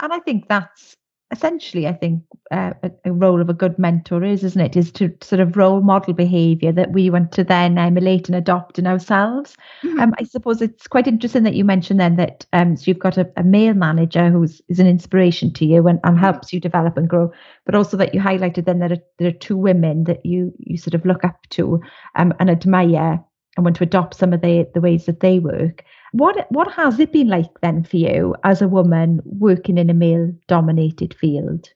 And 0.00 0.12
I 0.12 0.18
think 0.18 0.48
that's 0.48 0.96
essentially, 1.30 1.86
I 1.86 1.92
think, 1.92 2.22
uh, 2.50 2.72
a, 2.82 2.90
a, 3.04 3.12
role 3.12 3.40
of 3.40 3.48
a 3.48 3.54
good 3.54 3.78
mentor 3.78 4.24
is, 4.24 4.42
isn't 4.42 4.60
it? 4.60 4.76
Is 4.76 4.90
to 4.92 5.16
sort 5.20 5.40
of 5.40 5.56
role 5.56 5.80
model 5.80 6.12
behaviour 6.12 6.72
that 6.72 6.90
we 6.90 7.08
want 7.10 7.30
to 7.32 7.44
then 7.44 7.78
emulate 7.78 8.28
and 8.28 8.34
adopt 8.34 8.78
in 8.78 8.86
ourselves. 8.86 9.56
Mm-hmm. 9.82 10.00
Um, 10.00 10.14
I 10.18 10.24
suppose 10.24 10.60
it's 10.60 10.88
quite 10.88 11.06
interesting 11.06 11.44
that 11.44 11.54
you 11.54 11.64
mentioned 11.64 12.00
then 12.00 12.16
that 12.16 12.44
um, 12.52 12.76
so 12.76 12.84
you've 12.86 12.98
got 12.98 13.16
a, 13.16 13.30
a 13.36 13.44
male 13.44 13.74
manager 13.74 14.30
who's 14.30 14.60
is 14.68 14.80
an 14.80 14.88
inspiration 14.88 15.52
to 15.54 15.64
you 15.64 15.86
and, 15.86 16.00
and 16.02 16.16
mm-hmm. 16.16 16.24
helps 16.24 16.52
you 16.52 16.58
develop 16.58 16.96
and 16.96 17.08
grow, 17.08 17.32
but 17.64 17.76
also 17.76 17.96
that 17.96 18.14
you 18.14 18.20
highlighted 18.20 18.64
then 18.64 18.80
that 18.80 19.06
there 19.18 19.28
are 19.28 19.32
two 19.32 19.56
women 19.56 20.04
that 20.04 20.26
you 20.26 20.52
you 20.58 20.76
sort 20.76 20.94
of 20.94 21.04
look 21.06 21.24
up 21.24 21.46
to 21.50 21.80
um, 22.16 22.34
and 22.40 22.50
admire 22.50 23.22
and 23.56 23.64
want 23.64 23.76
to 23.76 23.84
adopt 23.84 24.14
some 24.14 24.32
of 24.32 24.40
the 24.40 24.68
the 24.74 24.80
ways 24.80 25.06
that 25.06 25.20
they 25.20 25.38
work. 25.38 25.84
What 26.12 26.46
what 26.50 26.72
has 26.72 26.98
it 26.98 27.12
been 27.12 27.28
like 27.28 27.60
then 27.62 27.84
for 27.84 27.96
you 27.96 28.34
as 28.44 28.62
a 28.62 28.68
woman 28.68 29.20
working 29.24 29.78
in 29.78 29.90
a 29.90 29.94
male 29.94 30.32
dominated 30.46 31.14
field? 31.14 31.68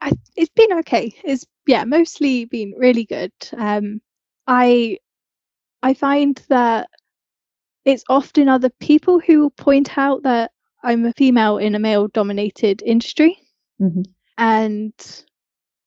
I, 0.00 0.12
it's 0.36 0.52
been 0.54 0.72
okay. 0.80 1.12
It's 1.24 1.46
yeah, 1.66 1.84
mostly 1.84 2.44
been 2.44 2.74
really 2.76 3.04
good. 3.04 3.32
Um, 3.56 4.00
I 4.46 4.98
I 5.82 5.94
find 5.94 6.40
that 6.48 6.88
it's 7.84 8.04
often 8.08 8.48
other 8.48 8.70
people 8.80 9.20
who 9.20 9.50
point 9.50 9.96
out 9.96 10.22
that 10.24 10.50
I'm 10.82 11.04
a 11.06 11.12
female 11.12 11.58
in 11.58 11.74
a 11.74 11.80
male 11.80 12.08
dominated 12.08 12.82
industry, 12.82 13.38
mm-hmm. 13.80 14.02
and 14.38 14.92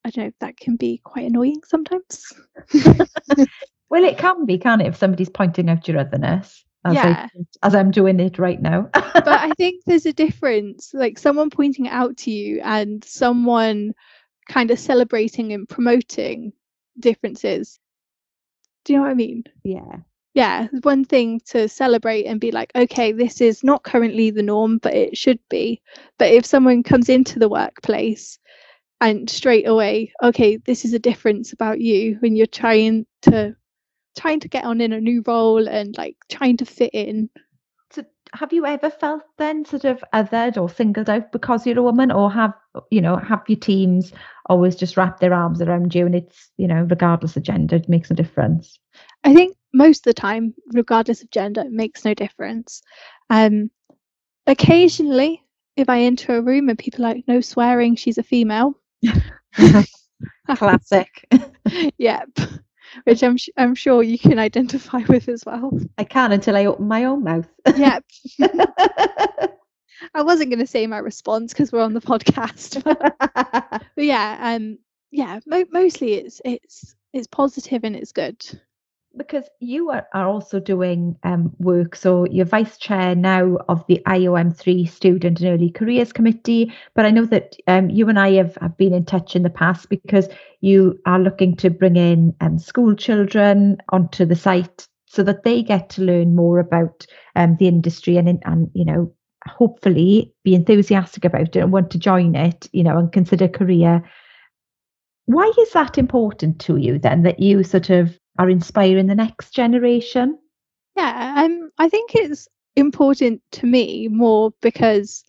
I 0.06 0.10
don't 0.10 0.26
know 0.26 0.32
that 0.40 0.58
can 0.58 0.76
be 0.76 1.02
quite 1.04 1.26
annoying 1.26 1.62
sometimes. 1.66 2.34
well, 3.90 4.04
it 4.04 4.18
can 4.18 4.46
be, 4.46 4.58
can 4.58 4.82
it? 4.82 4.88
If 4.88 4.98
somebody's 4.98 5.30
pointing 5.30 5.70
out 5.70 5.88
your 5.88 6.00
otherness 6.00 6.64
as 6.86 6.94
yeah. 6.96 7.28
I, 7.34 7.68
as 7.68 7.76
I'm 7.76 7.92
doing 7.92 8.20
it 8.20 8.40
right 8.40 8.62
now. 8.62 8.90
but 8.94 9.28
I 9.28 9.52
think 9.58 9.84
there's 9.86 10.06
a 10.06 10.14
difference, 10.14 10.92
like 10.94 11.18
someone 11.18 11.50
pointing 11.50 11.86
it 11.86 11.94
out 11.94 12.18
to 12.18 12.32
you 12.32 12.62
and 12.64 13.04
someone 13.04 13.94
kind 14.48 14.72
of 14.72 14.80
celebrating 14.80 15.54
and 15.54 15.68
promoting 15.68 16.54
differences. 17.00 17.80
Do 18.86 18.94
you 18.94 19.00
know 19.00 19.04
what 19.04 19.12
I 19.12 19.16
mean? 19.16 19.44
Yeah. 19.64 19.98
Yeah, 20.36 20.68
one 20.84 21.06
thing 21.06 21.42
to 21.48 21.68
celebrate 21.68 22.26
and 22.26 22.40
be 22.40 22.52
like, 22.52 22.72
okay, 22.76 23.12
this 23.12 23.42
is 23.42 23.64
not 23.64 23.84
currently 23.84 24.30
the 24.30 24.44
norm, 24.44 24.78
but 24.78 24.94
it 24.94 25.18
should 25.18 25.40
be. 25.50 25.82
But 26.18 26.32
if 26.32 26.46
someone 26.46 26.84
comes 26.84 27.10
into 27.10 27.40
the 27.40 27.50
workplace 27.50 28.38
and 29.02 29.30
straight 29.30 29.68
away, 29.68 30.14
okay, 30.22 30.58
this 30.58 30.86
is 30.86 30.94
a 30.94 31.00
difference 31.00 31.52
about 31.52 31.82
you 31.82 32.18
when 32.20 32.36
you're 32.36 32.46
trying 32.46 33.08
to 33.24 33.56
trying 34.18 34.40
to 34.42 34.48
get 34.48 34.64
on 34.64 34.82
in 34.82 34.94
a 34.94 35.02
new 35.02 35.24
role 35.26 35.68
and 35.68 35.98
like 35.98 36.18
trying 36.30 36.58
to 36.58 36.66
fit 36.66 36.92
in. 36.94 37.30
So 37.92 38.04
have 38.34 38.54
you 38.54 38.66
ever 38.66 38.90
felt 38.90 39.24
then 39.38 39.66
sort 39.66 39.86
of 39.86 40.04
othered 40.14 40.58
or 40.58 40.70
singled 40.70 41.10
out 41.10 41.32
because 41.32 41.66
you're 41.66 41.80
a 41.80 41.84
woman 41.84 42.12
or 42.12 42.32
have 42.32 42.54
you 42.92 43.02
know 43.02 43.18
have 43.18 43.44
your 43.48 43.60
teams 43.60 44.12
always 44.48 44.76
just 44.76 44.98
wrap 44.98 45.20
their 45.20 45.34
arms 45.34 45.62
around 45.62 45.96
you 45.96 46.06
and 46.06 46.16
it's 46.16 46.52
you 46.58 46.68
know 46.68 46.86
regardless 46.90 47.36
of 47.38 47.44
gender 47.44 47.76
it 47.76 47.90
makes 47.90 48.10
no 48.10 48.16
difference? 48.16 48.80
I 49.24 49.34
think 49.34 49.56
most 49.74 50.06
of 50.06 50.16
the 50.16 50.22
time 50.22 50.54
regardless 50.74 51.22
of 51.24 51.32
gender 51.32 51.62
it 51.62 51.72
makes 51.72 52.06
no 52.06 52.14
difference. 52.14 52.82
Um 53.30 53.72
occasionally 54.48 55.44
if 55.76 55.88
i 55.90 56.02
enter 56.02 56.36
a 56.36 56.42
room 56.42 56.70
and 56.70 56.80
people 56.80 57.06
are 57.06 57.14
like 57.14 57.24
no 57.28 57.42
swearing 57.42 57.96
she's 57.96 58.18
a 58.18 58.24
female. 58.24 58.74
Classic. 60.56 61.28
Yep 61.98 62.40
which 63.04 63.24
I'm 63.24 63.38
I'm 63.58 63.76
sure 63.76 64.04
you 64.04 64.18
can 64.20 64.40
identify 64.40 65.00
with 65.08 65.30
as 65.30 65.46
well. 65.46 65.72
I 65.98 66.04
can 66.04 66.32
until 66.32 66.56
I 66.56 66.66
open 66.66 66.88
my 66.88 67.06
own 67.06 67.24
mouth. 67.24 67.48
yeah. 67.76 68.00
I 70.14 70.24
wasn't 70.24 70.50
going 70.50 70.60
to 70.60 70.68
say 70.68 70.88
my 70.88 71.00
response 71.00 71.54
because 71.54 71.72
we're 71.72 71.84
on 71.84 71.94
the 71.94 72.02
podcast, 72.02 72.84
but, 72.84 73.84
yeah, 73.98 74.38
um, 74.56 74.80
yeah, 75.12 75.40
mo- 75.46 75.66
mostly 75.72 76.14
it's 76.14 76.42
it's 76.46 76.96
it's 77.14 77.28
positive 77.28 77.84
and 77.84 77.96
it's 77.96 78.12
good 78.12 78.38
because 79.18 79.50
you 79.60 79.90
are, 79.90 80.08
are 80.14 80.28
also 80.28 80.60
doing 80.60 81.16
um, 81.24 81.52
work. 81.60 81.96
So 81.96 82.26
you're 82.30 82.46
vice 82.46 82.78
chair 82.78 83.16
now 83.16 83.58
of 83.68 83.86
the 83.88 84.02
IOM3 84.06 84.88
Student 84.88 85.42
and 85.42 85.50
Early 85.50 85.72
Careers 85.72 86.14
Committee. 86.14 86.74
But 86.96 87.06
I 87.06 87.12
know 87.12 87.26
that 87.26 87.56
um, 87.68 87.90
you 87.90 88.08
and 88.10 88.20
I 88.20 88.34
have, 88.34 88.58
have 88.62 88.78
been 88.78 88.94
in 88.94 89.06
touch 89.06 89.36
in 89.36 89.44
the 89.44 89.50
past 89.50 89.90
because 89.90 90.30
you 90.62 91.00
are 91.06 91.20
looking 91.20 91.56
to 91.58 91.70
bring 91.70 91.96
in 91.96 92.36
um, 92.42 92.60
school 92.60 92.96
children 92.96 93.78
onto 93.90 94.26
the 94.26 94.36
site 94.36 94.88
so 95.08 95.24
that 95.24 95.44
they 95.44 95.64
get 95.64 95.90
to 95.90 96.04
learn 96.04 96.36
more 96.36 96.60
about 96.60 97.06
um, 97.36 97.58
the 97.60 97.68
industry 97.68 98.18
and, 98.18 98.42
and, 98.46 98.70
you 98.74 98.86
know, 98.86 99.12
hopefully 99.48 100.34
be 100.44 100.54
enthusiastic 100.54 101.26
about 101.26 101.56
it 101.56 101.58
and 101.58 101.72
want 101.72 101.90
to 101.92 101.98
join 101.98 102.36
it, 102.36 102.70
you 102.74 102.84
know, 102.84 102.98
and 102.98 103.12
consider 103.12 103.48
career. 103.48 104.04
Why 105.26 105.52
is 105.60 105.72
that 105.72 105.98
important 105.98 106.60
to 106.62 106.78
you 106.78 107.00
then 107.00 107.24
that 107.24 107.40
you 107.40 107.64
sort 107.64 107.90
of 107.90 108.20
are 108.40 108.50
inspiring 108.50 109.06
the 109.06 109.16
next 109.16 109.52
generation? 109.52 110.40
Yeah, 110.96 111.44
um, 111.44 111.70
I 111.78 111.90
think 111.90 112.16
it's 112.16 112.48
important 112.76 113.42
to 113.52 113.66
me 113.68 114.08
more 114.08 114.52
because 114.62 115.26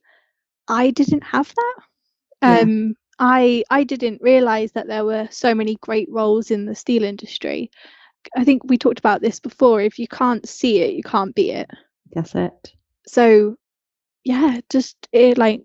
I 0.69 0.93
didn't 0.93 1.25
have 1.25 1.53
that. 1.55 1.75
Yeah. 2.43 2.59
Um, 2.61 2.95
I 3.19 3.65
I 3.69 3.85
didn't 3.85 4.23
realize 4.23 4.73
that 4.73 4.87
there 4.87 5.05
were 5.05 5.29
so 5.31 5.55
many 5.55 5.77
great 5.83 6.09
roles 6.11 6.51
in 6.51 6.65
the 6.65 6.75
steel 6.75 7.03
industry. 7.03 7.71
I 8.37 8.45
think 8.45 8.63
we 8.65 8.79
talked 8.79 9.01
about 9.01 9.21
this 9.21 9.41
before. 9.41 9.81
If 9.81 9.99
you 9.99 10.07
can't 10.07 10.49
see 10.49 10.81
it, 10.81 10.95
you 10.95 11.03
can't 11.03 11.35
be 11.35 11.51
it. 11.51 11.69
That's 12.13 12.35
it. 12.35 12.73
So, 13.07 13.57
yeah, 14.25 14.61
just 14.71 15.09
it, 15.13 15.37
like 15.37 15.63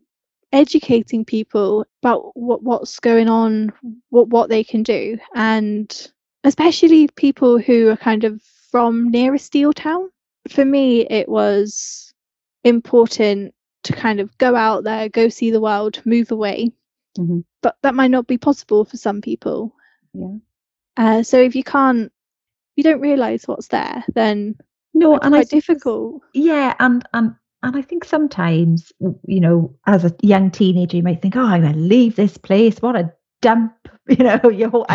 educating 0.51 1.23
people 1.25 1.85
about 2.01 2.35
what 2.35 2.63
what's 2.63 2.99
going 2.99 3.29
on, 3.29 3.71
what 4.09 4.29
what 4.29 4.49
they 4.49 4.63
can 4.63 4.83
do, 4.83 5.17
and 5.35 6.11
especially 6.45 7.07
people 7.15 7.59
who 7.59 7.89
are 7.89 7.97
kind 7.97 8.23
of 8.23 8.41
from 8.71 9.09
near 9.09 9.33
a 9.33 9.39
steel 9.39 9.73
town. 9.73 10.09
For 10.47 10.63
me, 10.63 11.01
it 11.07 11.27
was 11.27 12.13
important 12.63 13.53
to 13.83 13.93
kind 13.93 14.19
of 14.19 14.35
go 14.37 14.55
out 14.55 14.83
there, 14.83 15.09
go 15.09 15.27
see 15.27 15.51
the 15.51 15.59
world, 15.59 16.01
move 16.05 16.31
away. 16.31 16.71
Mm-hmm. 17.17 17.39
But 17.61 17.77
that 17.81 17.95
might 17.95 18.11
not 18.11 18.27
be 18.27 18.37
possible 18.37 18.85
for 18.85 18.97
some 18.97 19.21
people. 19.21 19.73
Yeah. 20.13 20.35
Uh, 20.97 21.23
so 21.23 21.41
if 21.41 21.55
you 21.55 21.63
can't, 21.63 22.11
you 22.75 22.83
don't 22.83 23.01
realize 23.01 23.47
what's 23.47 23.67
there, 23.67 24.03
then 24.13 24.55
no, 24.93 25.17
and 25.17 25.35
it's 25.35 25.49
difficult. 25.49 26.21
Yeah, 26.33 26.73
and 26.79 27.05
and 27.13 27.35
and 27.63 27.75
I 27.75 27.81
think 27.81 28.05
sometimes, 28.05 28.91
you 29.27 29.39
know, 29.39 29.75
as 29.87 30.05
a 30.05 30.15
young 30.21 30.51
teenager, 30.51 30.97
you 30.97 31.03
might 31.03 31.21
think, 31.21 31.35
"Oh, 31.35 31.45
I'm 31.45 31.61
going 31.61 31.73
to 31.73 31.79
leave 31.79 32.15
this 32.15 32.37
place. 32.37 32.81
What 32.81 32.95
a 32.95 33.11
dump 33.45 33.73
you 34.09 34.23
know 34.27 34.49
your 34.49 34.69
whole 34.69 34.85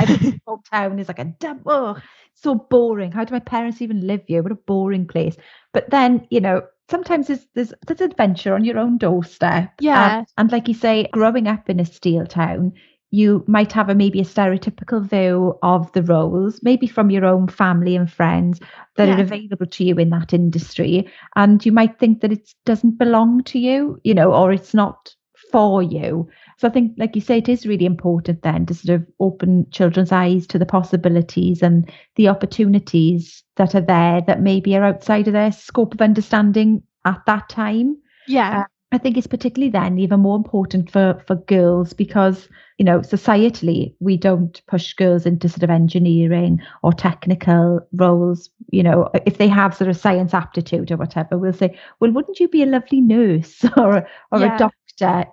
whole 0.46 0.62
town 0.70 0.98
is 0.98 1.08
like 1.08 1.18
a 1.18 1.24
dump 1.44 1.62
oh 1.66 1.96
so 2.42 2.54
boring. 2.54 3.12
How 3.12 3.24
do 3.24 3.34
my 3.34 3.40
parents 3.40 3.82
even 3.82 4.06
live 4.06 4.22
here? 4.26 4.42
What 4.42 4.52
a 4.52 4.56
boring 4.56 5.06
place. 5.06 5.36
But 5.72 5.90
then 5.90 6.26
you 6.30 6.40
know 6.40 6.62
sometimes 6.88 7.26
there's 7.28 7.46
there's, 7.54 7.72
there's 7.86 8.00
adventure 8.00 8.54
on 8.54 8.64
your 8.64 8.78
own 8.78 8.98
doorstep. 8.98 9.72
Yeah. 9.80 10.24
And 10.38 10.50
like 10.50 10.68
you 10.68 10.74
say 10.74 11.08
growing 11.12 11.46
up 11.46 11.68
in 11.68 11.80
a 11.80 11.84
steel 11.84 12.26
town 12.26 12.72
you 13.12 13.42
might 13.48 13.72
have 13.72 13.88
a 13.88 13.94
maybe 13.94 14.20
a 14.20 14.24
stereotypical 14.24 15.04
view 15.04 15.58
of 15.64 15.90
the 15.94 16.02
roles, 16.04 16.60
maybe 16.62 16.86
from 16.86 17.10
your 17.10 17.24
own 17.24 17.48
family 17.48 17.96
and 17.96 18.08
friends 18.08 18.60
that 18.94 19.08
yeah. 19.08 19.18
are 19.18 19.22
available 19.22 19.66
to 19.66 19.82
you 19.82 19.96
in 19.96 20.10
that 20.10 20.32
industry. 20.32 21.10
And 21.34 21.66
you 21.66 21.72
might 21.72 21.98
think 21.98 22.20
that 22.20 22.30
it 22.30 22.54
doesn't 22.64 22.98
belong 22.98 23.42
to 23.44 23.58
you, 23.58 23.98
you 24.04 24.14
know, 24.14 24.32
or 24.32 24.52
it's 24.52 24.74
not 24.74 25.12
for 25.50 25.82
you. 25.82 26.28
So 26.58 26.68
I 26.68 26.70
think, 26.70 26.94
like 26.96 27.14
you 27.14 27.20
say, 27.20 27.38
it 27.38 27.48
is 27.48 27.66
really 27.66 27.86
important 27.86 28.42
then 28.42 28.66
to 28.66 28.74
sort 28.74 29.00
of 29.00 29.06
open 29.18 29.66
children's 29.70 30.12
eyes 30.12 30.46
to 30.48 30.58
the 30.58 30.66
possibilities 30.66 31.62
and 31.62 31.90
the 32.16 32.28
opportunities 32.28 33.42
that 33.56 33.74
are 33.74 33.80
there 33.80 34.20
that 34.26 34.40
maybe 34.40 34.76
are 34.76 34.84
outside 34.84 35.26
of 35.26 35.32
their 35.32 35.52
scope 35.52 35.94
of 35.94 36.00
understanding 36.00 36.82
at 37.04 37.20
that 37.26 37.48
time. 37.48 37.96
Yeah. 38.26 38.60
Uh, 38.60 38.64
I 38.92 38.98
think 38.98 39.16
it's 39.16 39.26
particularly 39.26 39.70
then 39.70 39.98
even 39.98 40.20
more 40.20 40.36
important 40.36 40.90
for 40.90 41.22
for 41.26 41.36
girls 41.36 41.92
because 41.92 42.48
you 42.78 42.84
know 42.84 43.00
societally 43.00 43.94
we 44.00 44.16
don't 44.16 44.60
push 44.66 44.94
girls 44.94 45.26
into 45.26 45.48
sort 45.48 45.62
of 45.62 45.70
engineering 45.70 46.60
or 46.82 46.92
technical 46.92 47.80
roles. 47.92 48.50
You 48.70 48.82
know, 48.82 49.08
if 49.26 49.38
they 49.38 49.46
have 49.46 49.76
sort 49.76 49.90
of 49.90 49.96
science 49.96 50.34
aptitude 50.34 50.90
or 50.90 50.96
whatever, 50.96 51.38
we'll 51.38 51.52
say, 51.52 51.78
well, 52.00 52.10
wouldn't 52.10 52.40
you 52.40 52.48
be 52.48 52.64
a 52.64 52.66
lovely 52.66 53.00
nurse 53.00 53.64
or 53.76 54.08
or 54.32 54.40
yeah. 54.40 54.56
a 54.56 54.58
doctor? 54.58 54.76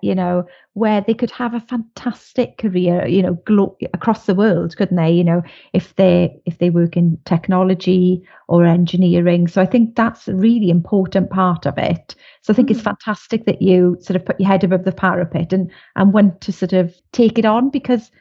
You 0.01 0.15
know, 0.15 0.45
where 0.73 1.01
they 1.01 1.13
could 1.13 1.31
have 1.31 1.53
a 1.53 1.59
fantastic 1.59 2.57
career, 2.57 3.07
you 3.07 3.21
know, 3.21 3.33
glo- 3.45 3.77
across 3.93 4.25
the 4.25 4.35
world, 4.35 4.75
couldn't 4.77 4.97
they? 4.97 5.11
You 5.11 5.23
know, 5.23 5.41
if 5.73 5.95
they 5.95 6.39
if 6.45 6.57
they 6.57 6.69
work 6.69 6.97
in 6.97 7.17
technology 7.25 8.21
or 8.47 8.65
engineering. 8.65 9.47
So 9.47 9.61
I 9.61 9.65
think 9.65 9.95
that's 9.95 10.27
a 10.27 10.35
really 10.35 10.69
important 10.69 11.29
part 11.29 11.65
of 11.65 11.77
it. 11.77 12.15
So 12.41 12.53
I 12.53 12.55
think 12.55 12.69
mm. 12.69 12.71
it's 12.71 12.81
fantastic 12.81 13.45
that 13.45 13.61
you 13.61 13.97
sort 14.01 14.15
of 14.15 14.25
put 14.25 14.39
your 14.39 14.47
head 14.47 14.63
above 14.63 14.83
the 14.83 14.91
parapet 14.91 15.53
and 15.53 15.71
and 15.95 16.13
want 16.13 16.41
to 16.41 16.51
sort 16.51 16.73
of 16.73 16.95
take 17.11 17.37
it 17.37 17.45
on 17.45 17.69
because 17.69 18.11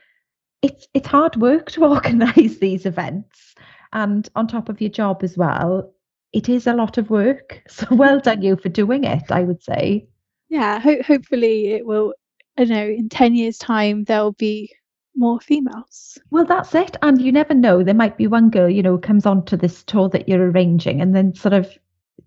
it's 0.63 0.89
it's 0.95 1.09
hard 1.09 1.37
work 1.37 1.71
to 1.73 1.85
organise 1.95 2.59
these 2.59 2.87
events 2.87 3.55
and 3.93 4.29
on 4.35 4.47
top 4.47 4.69
of 4.69 4.81
your 4.81 4.91
job 4.91 5.23
as 5.23 5.37
well 5.37 5.93
it 6.33 6.49
is 6.49 6.67
a 6.67 6.75
lot 6.75 6.99
of 6.99 7.11
work 7.11 7.63
so 7.69 7.87
well 7.91 8.21
done 8.21 8.43
you 8.43 8.57
for 8.57 8.69
doing 8.69 9.05
it 9.05 9.31
i 9.31 9.43
would 9.43 9.63
say 9.63 10.07
yeah, 10.49 10.79
ho- 10.81 11.03
hopefully 11.03 11.73
it 11.73 11.87
will. 11.87 12.15
I 12.57 12.65
don't 12.65 12.77
know. 12.77 12.89
In 12.89 13.09
ten 13.09 13.35
years' 13.35 13.59
time, 13.59 14.05
there'll 14.05 14.33
be 14.33 14.71
more 15.15 15.41
females. 15.41 16.19
Well, 16.31 16.45
that's 16.45 16.75
it. 16.75 16.97
And 17.03 17.21
you 17.21 17.33
never 17.33 17.55
know. 17.55 17.83
There 17.83 17.95
might 17.95 18.17
be 18.17 18.27
one 18.27 18.51
girl, 18.51 18.69
you 18.69 18.83
know, 18.83 18.99
comes 18.99 19.27
on 19.27 19.45
to 19.47 19.57
this 19.57 19.83
tour 19.83 20.09
that 20.11 20.29
you're 20.29 20.51
arranging, 20.51 21.01
and 21.01 21.15
then 21.15 21.35
sort 21.35 21.55
of 21.55 21.77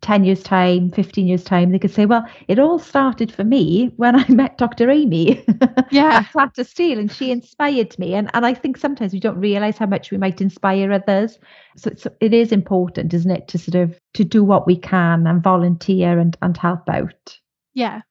10 0.02 0.24
years' 0.24 0.44
time, 0.44 0.90
15 0.92 1.28
years' 1.28 1.44
time, 1.44 1.72
they 1.72 1.80
could 1.80 1.92
say, 1.92 2.06
Well, 2.06 2.26
it 2.48 2.60
all 2.60 2.80
started 2.80 3.32
for 3.32 3.44
me 3.44 3.92
when 3.98 4.16
I 4.16 4.28
met 4.30 4.58
Dr. 4.58 4.90
Amy 4.90 5.44
yeah. 5.92 6.20
at 6.20 6.28
Flat 6.28 6.56
Steel, 6.66 7.00
and 7.00 7.12
she 7.12 7.32
inspired 7.32 7.98
me. 8.00 8.14
And, 8.14 8.30
and 8.34 8.46
I 8.46 8.54
think 8.54 8.78
sometimes 8.78 9.14
we 9.14 9.20
don't 9.20 9.40
realize 9.40 9.78
how 9.78 9.88
much 9.88 10.12
we 10.12 10.18
might 10.18 10.42
inspire 10.42 10.92
others. 10.92 11.40
So 11.76 11.90
it's, 11.92 12.08
it 12.22 12.34
is 12.34 12.52
important, 12.52 13.14
isn't 13.14 13.32
it, 13.32 13.48
to 13.50 13.58
sort 13.58 13.76
of 13.76 14.00
to 14.14 14.24
do 14.24 14.44
what 14.44 14.68
we 14.68 14.78
can 14.78 15.28
and 15.28 15.44
volunteer 15.44 16.18
and, 16.18 16.38
and 16.42 16.56
help 16.56 16.88
out. 16.90 17.38
Yeah, 17.74 18.02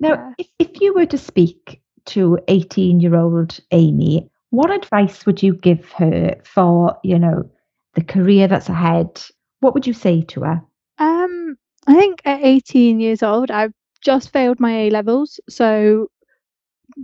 now, 0.00 0.10
yeah. 0.10 0.32
if, 0.38 0.48
if 0.58 0.80
you 0.80 0.94
were 0.94 1.06
to 1.06 1.18
speak 1.18 1.80
to 2.06 2.38
18 2.48 3.00
year 3.00 3.16
old 3.16 3.58
Amy, 3.70 4.30
what 4.50 4.70
advice 4.70 5.26
would 5.26 5.42
you 5.42 5.54
give 5.54 5.90
her 5.92 6.36
for, 6.44 6.98
you 7.02 7.18
know, 7.18 7.50
the 7.94 8.02
career 8.02 8.48
that's 8.48 8.68
ahead? 8.68 9.20
What 9.60 9.74
would 9.74 9.86
you 9.86 9.92
say 9.92 10.22
to 10.22 10.40
her? 10.42 10.62
Um, 10.98 11.56
I 11.86 11.94
think 11.94 12.22
at 12.24 12.40
18 12.42 13.00
years 13.00 13.22
old, 13.22 13.50
I've 13.50 13.74
just 14.02 14.32
failed 14.32 14.60
my 14.60 14.72
A 14.72 14.90
levels, 14.90 15.40
so 15.48 16.08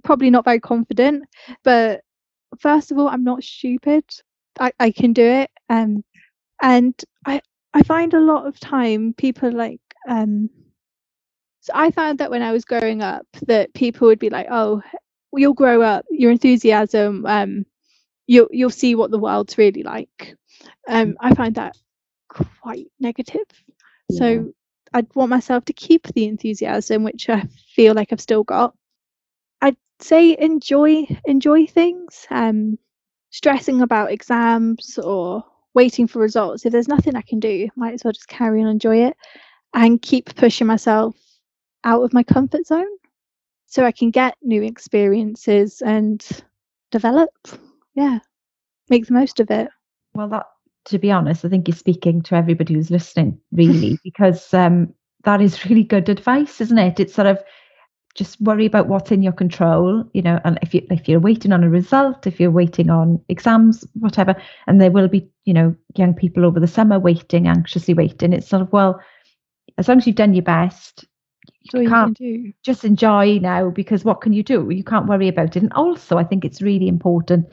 probably 0.04 0.30
not 0.30 0.44
very 0.44 0.60
confident. 0.60 1.24
But 1.64 2.00
first 2.58 2.90
of 2.90 2.98
all, 2.98 3.08
I'm 3.08 3.24
not 3.24 3.42
stupid. 3.42 4.04
I, 4.58 4.72
I 4.78 4.90
can 4.90 5.12
do 5.12 5.24
it. 5.24 5.50
Um, 5.68 6.04
and 6.62 6.94
I 7.26 7.40
I 7.74 7.82
find 7.82 8.14
a 8.14 8.20
lot 8.20 8.46
of 8.46 8.58
time 8.60 9.14
people 9.14 9.50
like 9.52 9.80
um 10.08 10.48
so 11.64 11.72
I 11.74 11.90
found 11.92 12.18
that 12.18 12.30
when 12.30 12.42
I 12.42 12.52
was 12.52 12.66
growing 12.66 13.00
up, 13.00 13.26
that 13.46 13.72
people 13.72 14.06
would 14.08 14.18
be 14.18 14.28
like, 14.28 14.48
"Oh, 14.50 14.82
you'll 15.32 15.54
grow 15.54 15.80
up. 15.80 16.04
Your 16.10 16.30
enthusiasm, 16.30 17.24
um, 17.24 17.64
you'll 18.26 18.48
you'll 18.50 18.68
see 18.68 18.94
what 18.94 19.10
the 19.10 19.18
world's 19.18 19.56
really 19.56 19.82
like." 19.82 20.36
Um. 20.86 21.16
I 21.20 21.34
find 21.34 21.54
that 21.54 21.74
quite 22.28 22.88
negative. 23.00 23.46
Yeah. 24.10 24.18
So 24.18 24.52
I'd 24.92 25.14
want 25.14 25.30
myself 25.30 25.64
to 25.64 25.72
keep 25.72 26.06
the 26.08 26.26
enthusiasm, 26.26 27.02
which 27.02 27.30
I 27.30 27.48
feel 27.74 27.94
like 27.94 28.12
I've 28.12 28.20
still 28.20 28.44
got. 28.44 28.76
I'd 29.62 29.78
say 30.00 30.36
enjoy 30.38 31.06
enjoy 31.24 31.64
things. 31.64 32.26
Um, 32.28 32.78
stressing 33.30 33.80
about 33.80 34.12
exams 34.12 34.98
or 34.98 35.42
waiting 35.72 36.08
for 36.08 36.18
results. 36.18 36.66
If 36.66 36.72
there's 36.72 36.88
nothing 36.88 37.16
I 37.16 37.22
can 37.22 37.40
do, 37.40 37.70
might 37.74 37.94
as 37.94 38.04
well 38.04 38.12
just 38.12 38.28
carry 38.28 38.60
on 38.60 38.68
enjoy 38.68 39.06
it 39.06 39.16
and 39.72 40.00
keep 40.02 40.34
pushing 40.34 40.66
myself 40.66 41.16
out 41.84 42.02
of 42.02 42.12
my 42.12 42.22
comfort 42.22 42.66
zone 42.66 42.86
so 43.66 43.84
I 43.84 43.92
can 43.92 44.10
get 44.10 44.36
new 44.42 44.62
experiences 44.62 45.82
and 45.84 46.24
develop. 46.90 47.30
Yeah, 47.94 48.20
make 48.88 49.06
the 49.06 49.14
most 49.14 49.40
of 49.40 49.50
it. 49.50 49.68
Well, 50.14 50.28
that, 50.28 50.46
to 50.86 50.98
be 50.98 51.10
honest, 51.10 51.44
I 51.44 51.48
think 51.48 51.68
you're 51.68 51.76
speaking 51.76 52.22
to 52.22 52.36
everybody 52.36 52.74
who's 52.74 52.90
listening, 52.90 53.40
really, 53.52 53.98
because 54.04 54.52
um, 54.54 54.94
that 55.24 55.40
is 55.40 55.64
really 55.66 55.84
good 55.84 56.08
advice, 56.08 56.60
isn't 56.60 56.78
it? 56.78 57.00
It's 57.00 57.14
sort 57.14 57.26
of 57.26 57.42
just 58.14 58.40
worry 58.40 58.64
about 58.64 58.86
what's 58.86 59.10
in 59.10 59.22
your 59.22 59.32
control, 59.32 60.04
you 60.14 60.22
know, 60.22 60.40
and 60.44 60.56
if 60.62 60.72
you 60.72 60.86
if 60.88 61.08
you're 61.08 61.18
waiting 61.18 61.52
on 61.52 61.64
a 61.64 61.68
result, 61.68 62.28
if 62.28 62.38
you're 62.38 62.50
waiting 62.50 62.90
on 62.90 63.20
exams, 63.28 63.84
whatever, 63.94 64.36
and 64.68 64.80
there 64.80 64.92
will 64.92 65.08
be, 65.08 65.28
you 65.44 65.52
know, 65.52 65.74
young 65.96 66.14
people 66.14 66.44
over 66.44 66.60
the 66.60 66.68
summer 66.68 66.98
waiting, 67.00 67.48
anxiously 67.48 67.92
waiting. 67.92 68.32
It's 68.32 68.46
sort 68.46 68.62
of 68.62 68.72
well, 68.72 69.00
as 69.78 69.88
long 69.88 69.98
as 69.98 70.06
you've 70.06 70.14
done 70.14 70.34
your 70.34 70.44
best, 70.44 71.06
you, 71.72 71.82
you 71.82 71.88
can't 71.88 72.16
can 72.16 72.54
just 72.62 72.84
enjoy 72.84 73.38
now 73.38 73.70
because 73.70 74.04
what 74.04 74.20
can 74.20 74.32
you 74.32 74.42
do? 74.42 74.68
You 74.70 74.84
can't 74.84 75.06
worry 75.06 75.28
about 75.28 75.56
it. 75.56 75.62
And 75.62 75.72
also, 75.72 76.18
I 76.18 76.24
think 76.24 76.44
it's 76.44 76.62
really 76.62 76.88
important 76.88 77.46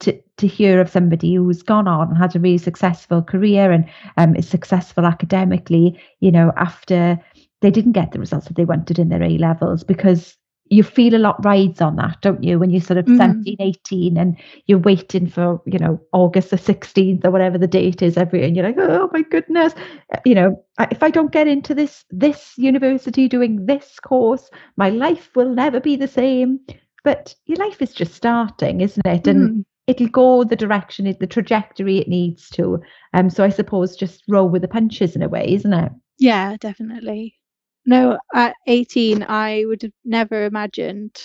to 0.00 0.20
to 0.38 0.46
hear 0.46 0.80
of 0.80 0.90
somebody 0.90 1.34
who's 1.34 1.62
gone 1.62 1.86
on 1.86 2.08
and 2.08 2.18
had 2.18 2.34
a 2.34 2.40
really 2.40 2.58
successful 2.58 3.22
career 3.22 3.70
and 3.70 3.88
um, 4.16 4.34
is 4.34 4.48
successful 4.48 5.06
academically. 5.06 5.98
You 6.20 6.32
know, 6.32 6.52
after 6.56 7.18
they 7.60 7.70
didn't 7.70 7.92
get 7.92 8.12
the 8.12 8.18
results 8.18 8.48
that 8.48 8.56
they 8.56 8.64
wanted 8.64 8.98
in 8.98 9.08
their 9.08 9.22
A 9.22 9.38
levels 9.38 9.84
because 9.84 10.36
you 10.72 10.82
feel 10.82 11.14
a 11.14 11.18
lot 11.18 11.44
rides 11.44 11.82
on 11.82 11.96
that, 11.96 12.16
don't 12.22 12.42
you? 12.42 12.58
When 12.58 12.70
you're 12.70 12.80
sort 12.80 12.98
of 12.98 13.04
mm. 13.04 13.18
17, 13.18 13.56
18 13.60 14.16
and 14.16 14.36
you're 14.66 14.78
waiting 14.78 15.26
for, 15.26 15.60
you 15.66 15.78
know, 15.78 16.00
August 16.12 16.50
the 16.50 16.56
16th 16.56 17.24
or 17.24 17.30
whatever 17.30 17.58
the 17.58 17.66
date 17.66 18.00
is 18.00 18.16
every, 18.16 18.42
and 18.44 18.56
you're 18.56 18.64
like, 18.64 18.78
oh 18.78 19.10
my 19.12 19.22
goodness, 19.22 19.74
uh, 20.14 20.18
you 20.24 20.34
know, 20.34 20.64
if 20.90 21.02
I 21.02 21.10
don't 21.10 21.30
get 21.30 21.46
into 21.46 21.74
this, 21.74 22.04
this 22.10 22.54
university 22.56 23.28
doing 23.28 23.66
this 23.66 24.00
course, 24.00 24.48
my 24.76 24.88
life 24.88 25.28
will 25.36 25.54
never 25.54 25.78
be 25.78 25.96
the 25.96 26.08
same. 26.08 26.60
But 27.04 27.34
your 27.46 27.58
life 27.58 27.82
is 27.82 27.92
just 27.92 28.14
starting, 28.14 28.80
isn't 28.80 29.06
it? 29.06 29.26
And 29.26 29.50
mm. 29.50 29.64
it'll 29.86 30.08
go 30.08 30.44
the 30.44 30.56
direction, 30.56 31.14
the 31.20 31.26
trajectory 31.26 31.98
it 31.98 32.08
needs 32.08 32.48
to. 32.50 32.80
Um, 33.12 33.28
so 33.28 33.44
I 33.44 33.50
suppose 33.50 33.94
just 33.94 34.22
roll 34.26 34.48
with 34.48 34.62
the 34.62 34.68
punches 34.68 35.16
in 35.16 35.22
a 35.22 35.28
way, 35.28 35.52
isn't 35.52 35.72
it? 35.72 35.92
Yeah, 36.18 36.56
definitely. 36.58 37.36
No, 37.84 38.18
at 38.34 38.54
18, 38.66 39.24
I 39.24 39.64
would 39.66 39.82
have 39.82 39.92
never 40.04 40.44
imagined 40.44 41.18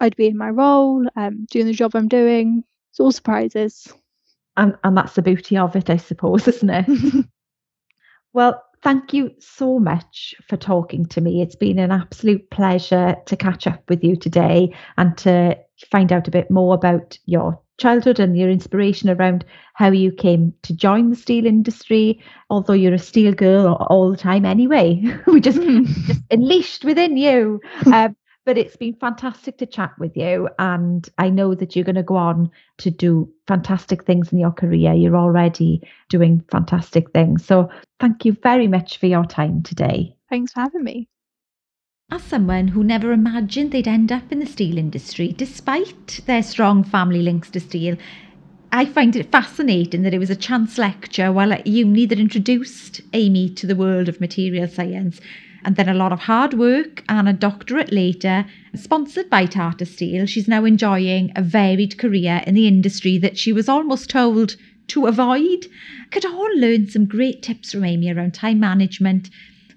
I'd 0.00 0.16
be 0.16 0.26
in 0.26 0.36
my 0.36 0.50
role, 0.50 1.06
um, 1.16 1.46
doing 1.50 1.66
the 1.66 1.72
job 1.72 1.94
I'm 1.94 2.08
doing. 2.08 2.64
It's 2.90 3.00
all 3.00 3.12
surprises. 3.12 3.92
And, 4.56 4.76
and 4.84 4.96
that's 4.96 5.14
the 5.14 5.22
beauty 5.22 5.56
of 5.56 5.76
it, 5.76 5.90
I 5.90 5.96
suppose, 5.96 6.48
isn't 6.48 6.70
it? 6.70 7.26
well, 8.32 8.62
thank 8.82 9.12
you 9.12 9.30
so 9.38 9.78
much 9.78 10.34
for 10.48 10.56
talking 10.56 11.06
to 11.06 11.20
me. 11.20 11.42
It's 11.42 11.56
been 11.56 11.78
an 11.78 11.92
absolute 11.92 12.50
pleasure 12.50 13.16
to 13.26 13.36
catch 13.36 13.66
up 13.66 13.88
with 13.88 14.02
you 14.02 14.16
today 14.16 14.74
and 14.96 15.16
to 15.18 15.58
find 15.90 16.12
out 16.12 16.28
a 16.28 16.32
bit 16.32 16.50
more 16.50 16.74
about 16.74 17.18
your 17.26 17.60
childhood 17.78 18.20
and 18.20 18.36
your 18.36 18.50
inspiration 18.50 19.10
around 19.10 19.44
how 19.74 19.90
you 19.90 20.12
came 20.12 20.54
to 20.62 20.74
join 20.74 21.10
the 21.10 21.16
steel 21.16 21.46
industry 21.46 22.22
although 22.50 22.72
you're 22.72 22.94
a 22.94 22.98
steel 22.98 23.32
girl 23.32 23.74
all 23.88 24.10
the 24.10 24.16
time 24.16 24.44
anyway. 24.44 25.02
We 25.26 25.40
just 25.40 25.60
just 26.06 26.20
unleashed 26.30 26.84
within 26.84 27.16
you. 27.16 27.60
Um, 27.92 28.16
but 28.44 28.58
it's 28.58 28.76
been 28.76 28.94
fantastic 28.94 29.58
to 29.58 29.66
chat 29.66 29.92
with 30.00 30.16
you 30.16 30.48
and 30.58 31.08
i 31.16 31.28
know 31.28 31.54
that 31.54 31.76
you're 31.76 31.84
going 31.84 31.94
to 31.94 32.02
go 32.02 32.16
on 32.16 32.50
to 32.78 32.90
do 32.90 33.32
fantastic 33.46 34.04
things 34.04 34.32
in 34.32 34.38
your 34.38 34.50
career. 34.50 34.92
You're 34.92 35.16
already 35.16 35.82
doing 36.08 36.42
fantastic 36.50 37.10
things. 37.12 37.44
So 37.44 37.68
thank 38.00 38.24
you 38.24 38.36
very 38.42 38.66
much 38.66 38.98
for 38.98 39.06
your 39.06 39.24
time 39.24 39.62
today. 39.62 40.16
Thanks 40.30 40.52
for 40.52 40.60
having 40.60 40.84
me 40.84 41.08
as 42.12 42.22
someone 42.24 42.68
who 42.68 42.84
never 42.84 43.10
imagined 43.10 43.72
they'd 43.72 43.88
end 43.88 44.12
up 44.12 44.30
in 44.30 44.38
the 44.38 44.44
steel 44.44 44.76
industry, 44.76 45.32
despite 45.32 46.20
their 46.26 46.42
strong 46.42 46.84
family 46.84 47.22
links 47.22 47.48
to 47.48 47.58
steel, 47.58 47.96
I 48.70 48.84
find 48.84 49.16
it 49.16 49.32
fascinating 49.32 50.02
that 50.02 50.12
it 50.12 50.18
was 50.18 50.28
a 50.28 50.36
chance 50.36 50.76
lecture 50.76 51.32
while 51.32 51.54
at 51.54 51.66
uni 51.66 52.04
that 52.04 52.20
introduced 52.20 53.00
Amy 53.14 53.48
to 53.54 53.66
the 53.66 53.74
world 53.74 54.10
of 54.10 54.20
material 54.20 54.68
science. 54.68 55.20
and 55.64 55.76
then 55.76 55.88
a 55.88 55.94
lot 55.94 56.12
of 56.12 56.18
hard 56.18 56.54
work 56.54 57.04
and 57.08 57.28
a 57.28 57.32
doctorate 57.32 57.92
later, 57.92 58.44
sponsored 58.74 59.30
by 59.30 59.46
Tata 59.46 59.86
Steel, 59.86 60.26
she's 60.26 60.48
now 60.48 60.64
enjoying 60.64 61.32
a 61.34 61.40
varied 61.40 61.96
career 61.96 62.42
in 62.46 62.54
the 62.54 62.66
industry 62.66 63.16
that 63.16 63.38
she 63.38 63.52
was 63.52 63.68
almost 63.68 64.10
told 64.10 64.56
to 64.88 65.06
avoid. 65.06 65.66
Could 66.10 66.26
all 66.26 66.50
learn 66.56 66.88
some 66.88 67.06
great 67.06 67.42
tips 67.42 67.72
from 67.72 67.84
Amy 67.84 68.12
around 68.12 68.34
time 68.34 68.58
management, 68.58 69.30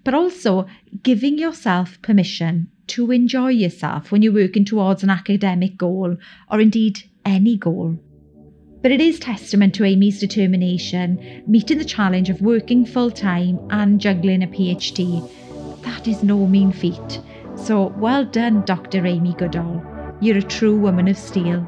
but 0.05 0.13
also 0.13 0.65
giving 1.03 1.37
yourself 1.37 2.01
permission 2.01 2.71
to 2.87 3.11
enjoy 3.11 3.49
yourself 3.49 4.11
when 4.11 4.21
you're 4.21 4.31
working 4.31 4.63
towards 4.63 5.03
an 5.03 5.09
academic 5.09 5.75
goal 5.77 6.15
or 6.49 6.61
indeed 6.61 7.03
any 7.25 7.57
goal. 7.57 7.97
But 8.81 8.91
it 8.91 9.01
is 9.01 9.19
testament 9.19 9.73
to 9.75 9.83
Amy's 9.83 10.19
determination, 10.19 11.43
meeting 11.47 11.79
the 11.79 11.83
challenge 11.83 12.29
of 12.29 12.39
working 12.39 12.85
full 12.85 13.09
time 13.09 13.59
and 13.71 13.99
juggling 13.99 14.43
a 14.43 14.47
PhD. 14.47 15.27
That 15.81 16.07
is 16.07 16.21
no 16.21 16.45
mean 16.45 16.71
feat. 16.71 17.19
So 17.55 17.87
well 17.97 18.25
done, 18.25 18.63
Dr. 18.65 19.07
Amy 19.07 19.33
Goodall. 19.33 19.83
You're 20.21 20.37
a 20.37 20.43
true 20.43 20.77
woman 20.77 21.07
of 21.07 21.17
steel. 21.17 21.65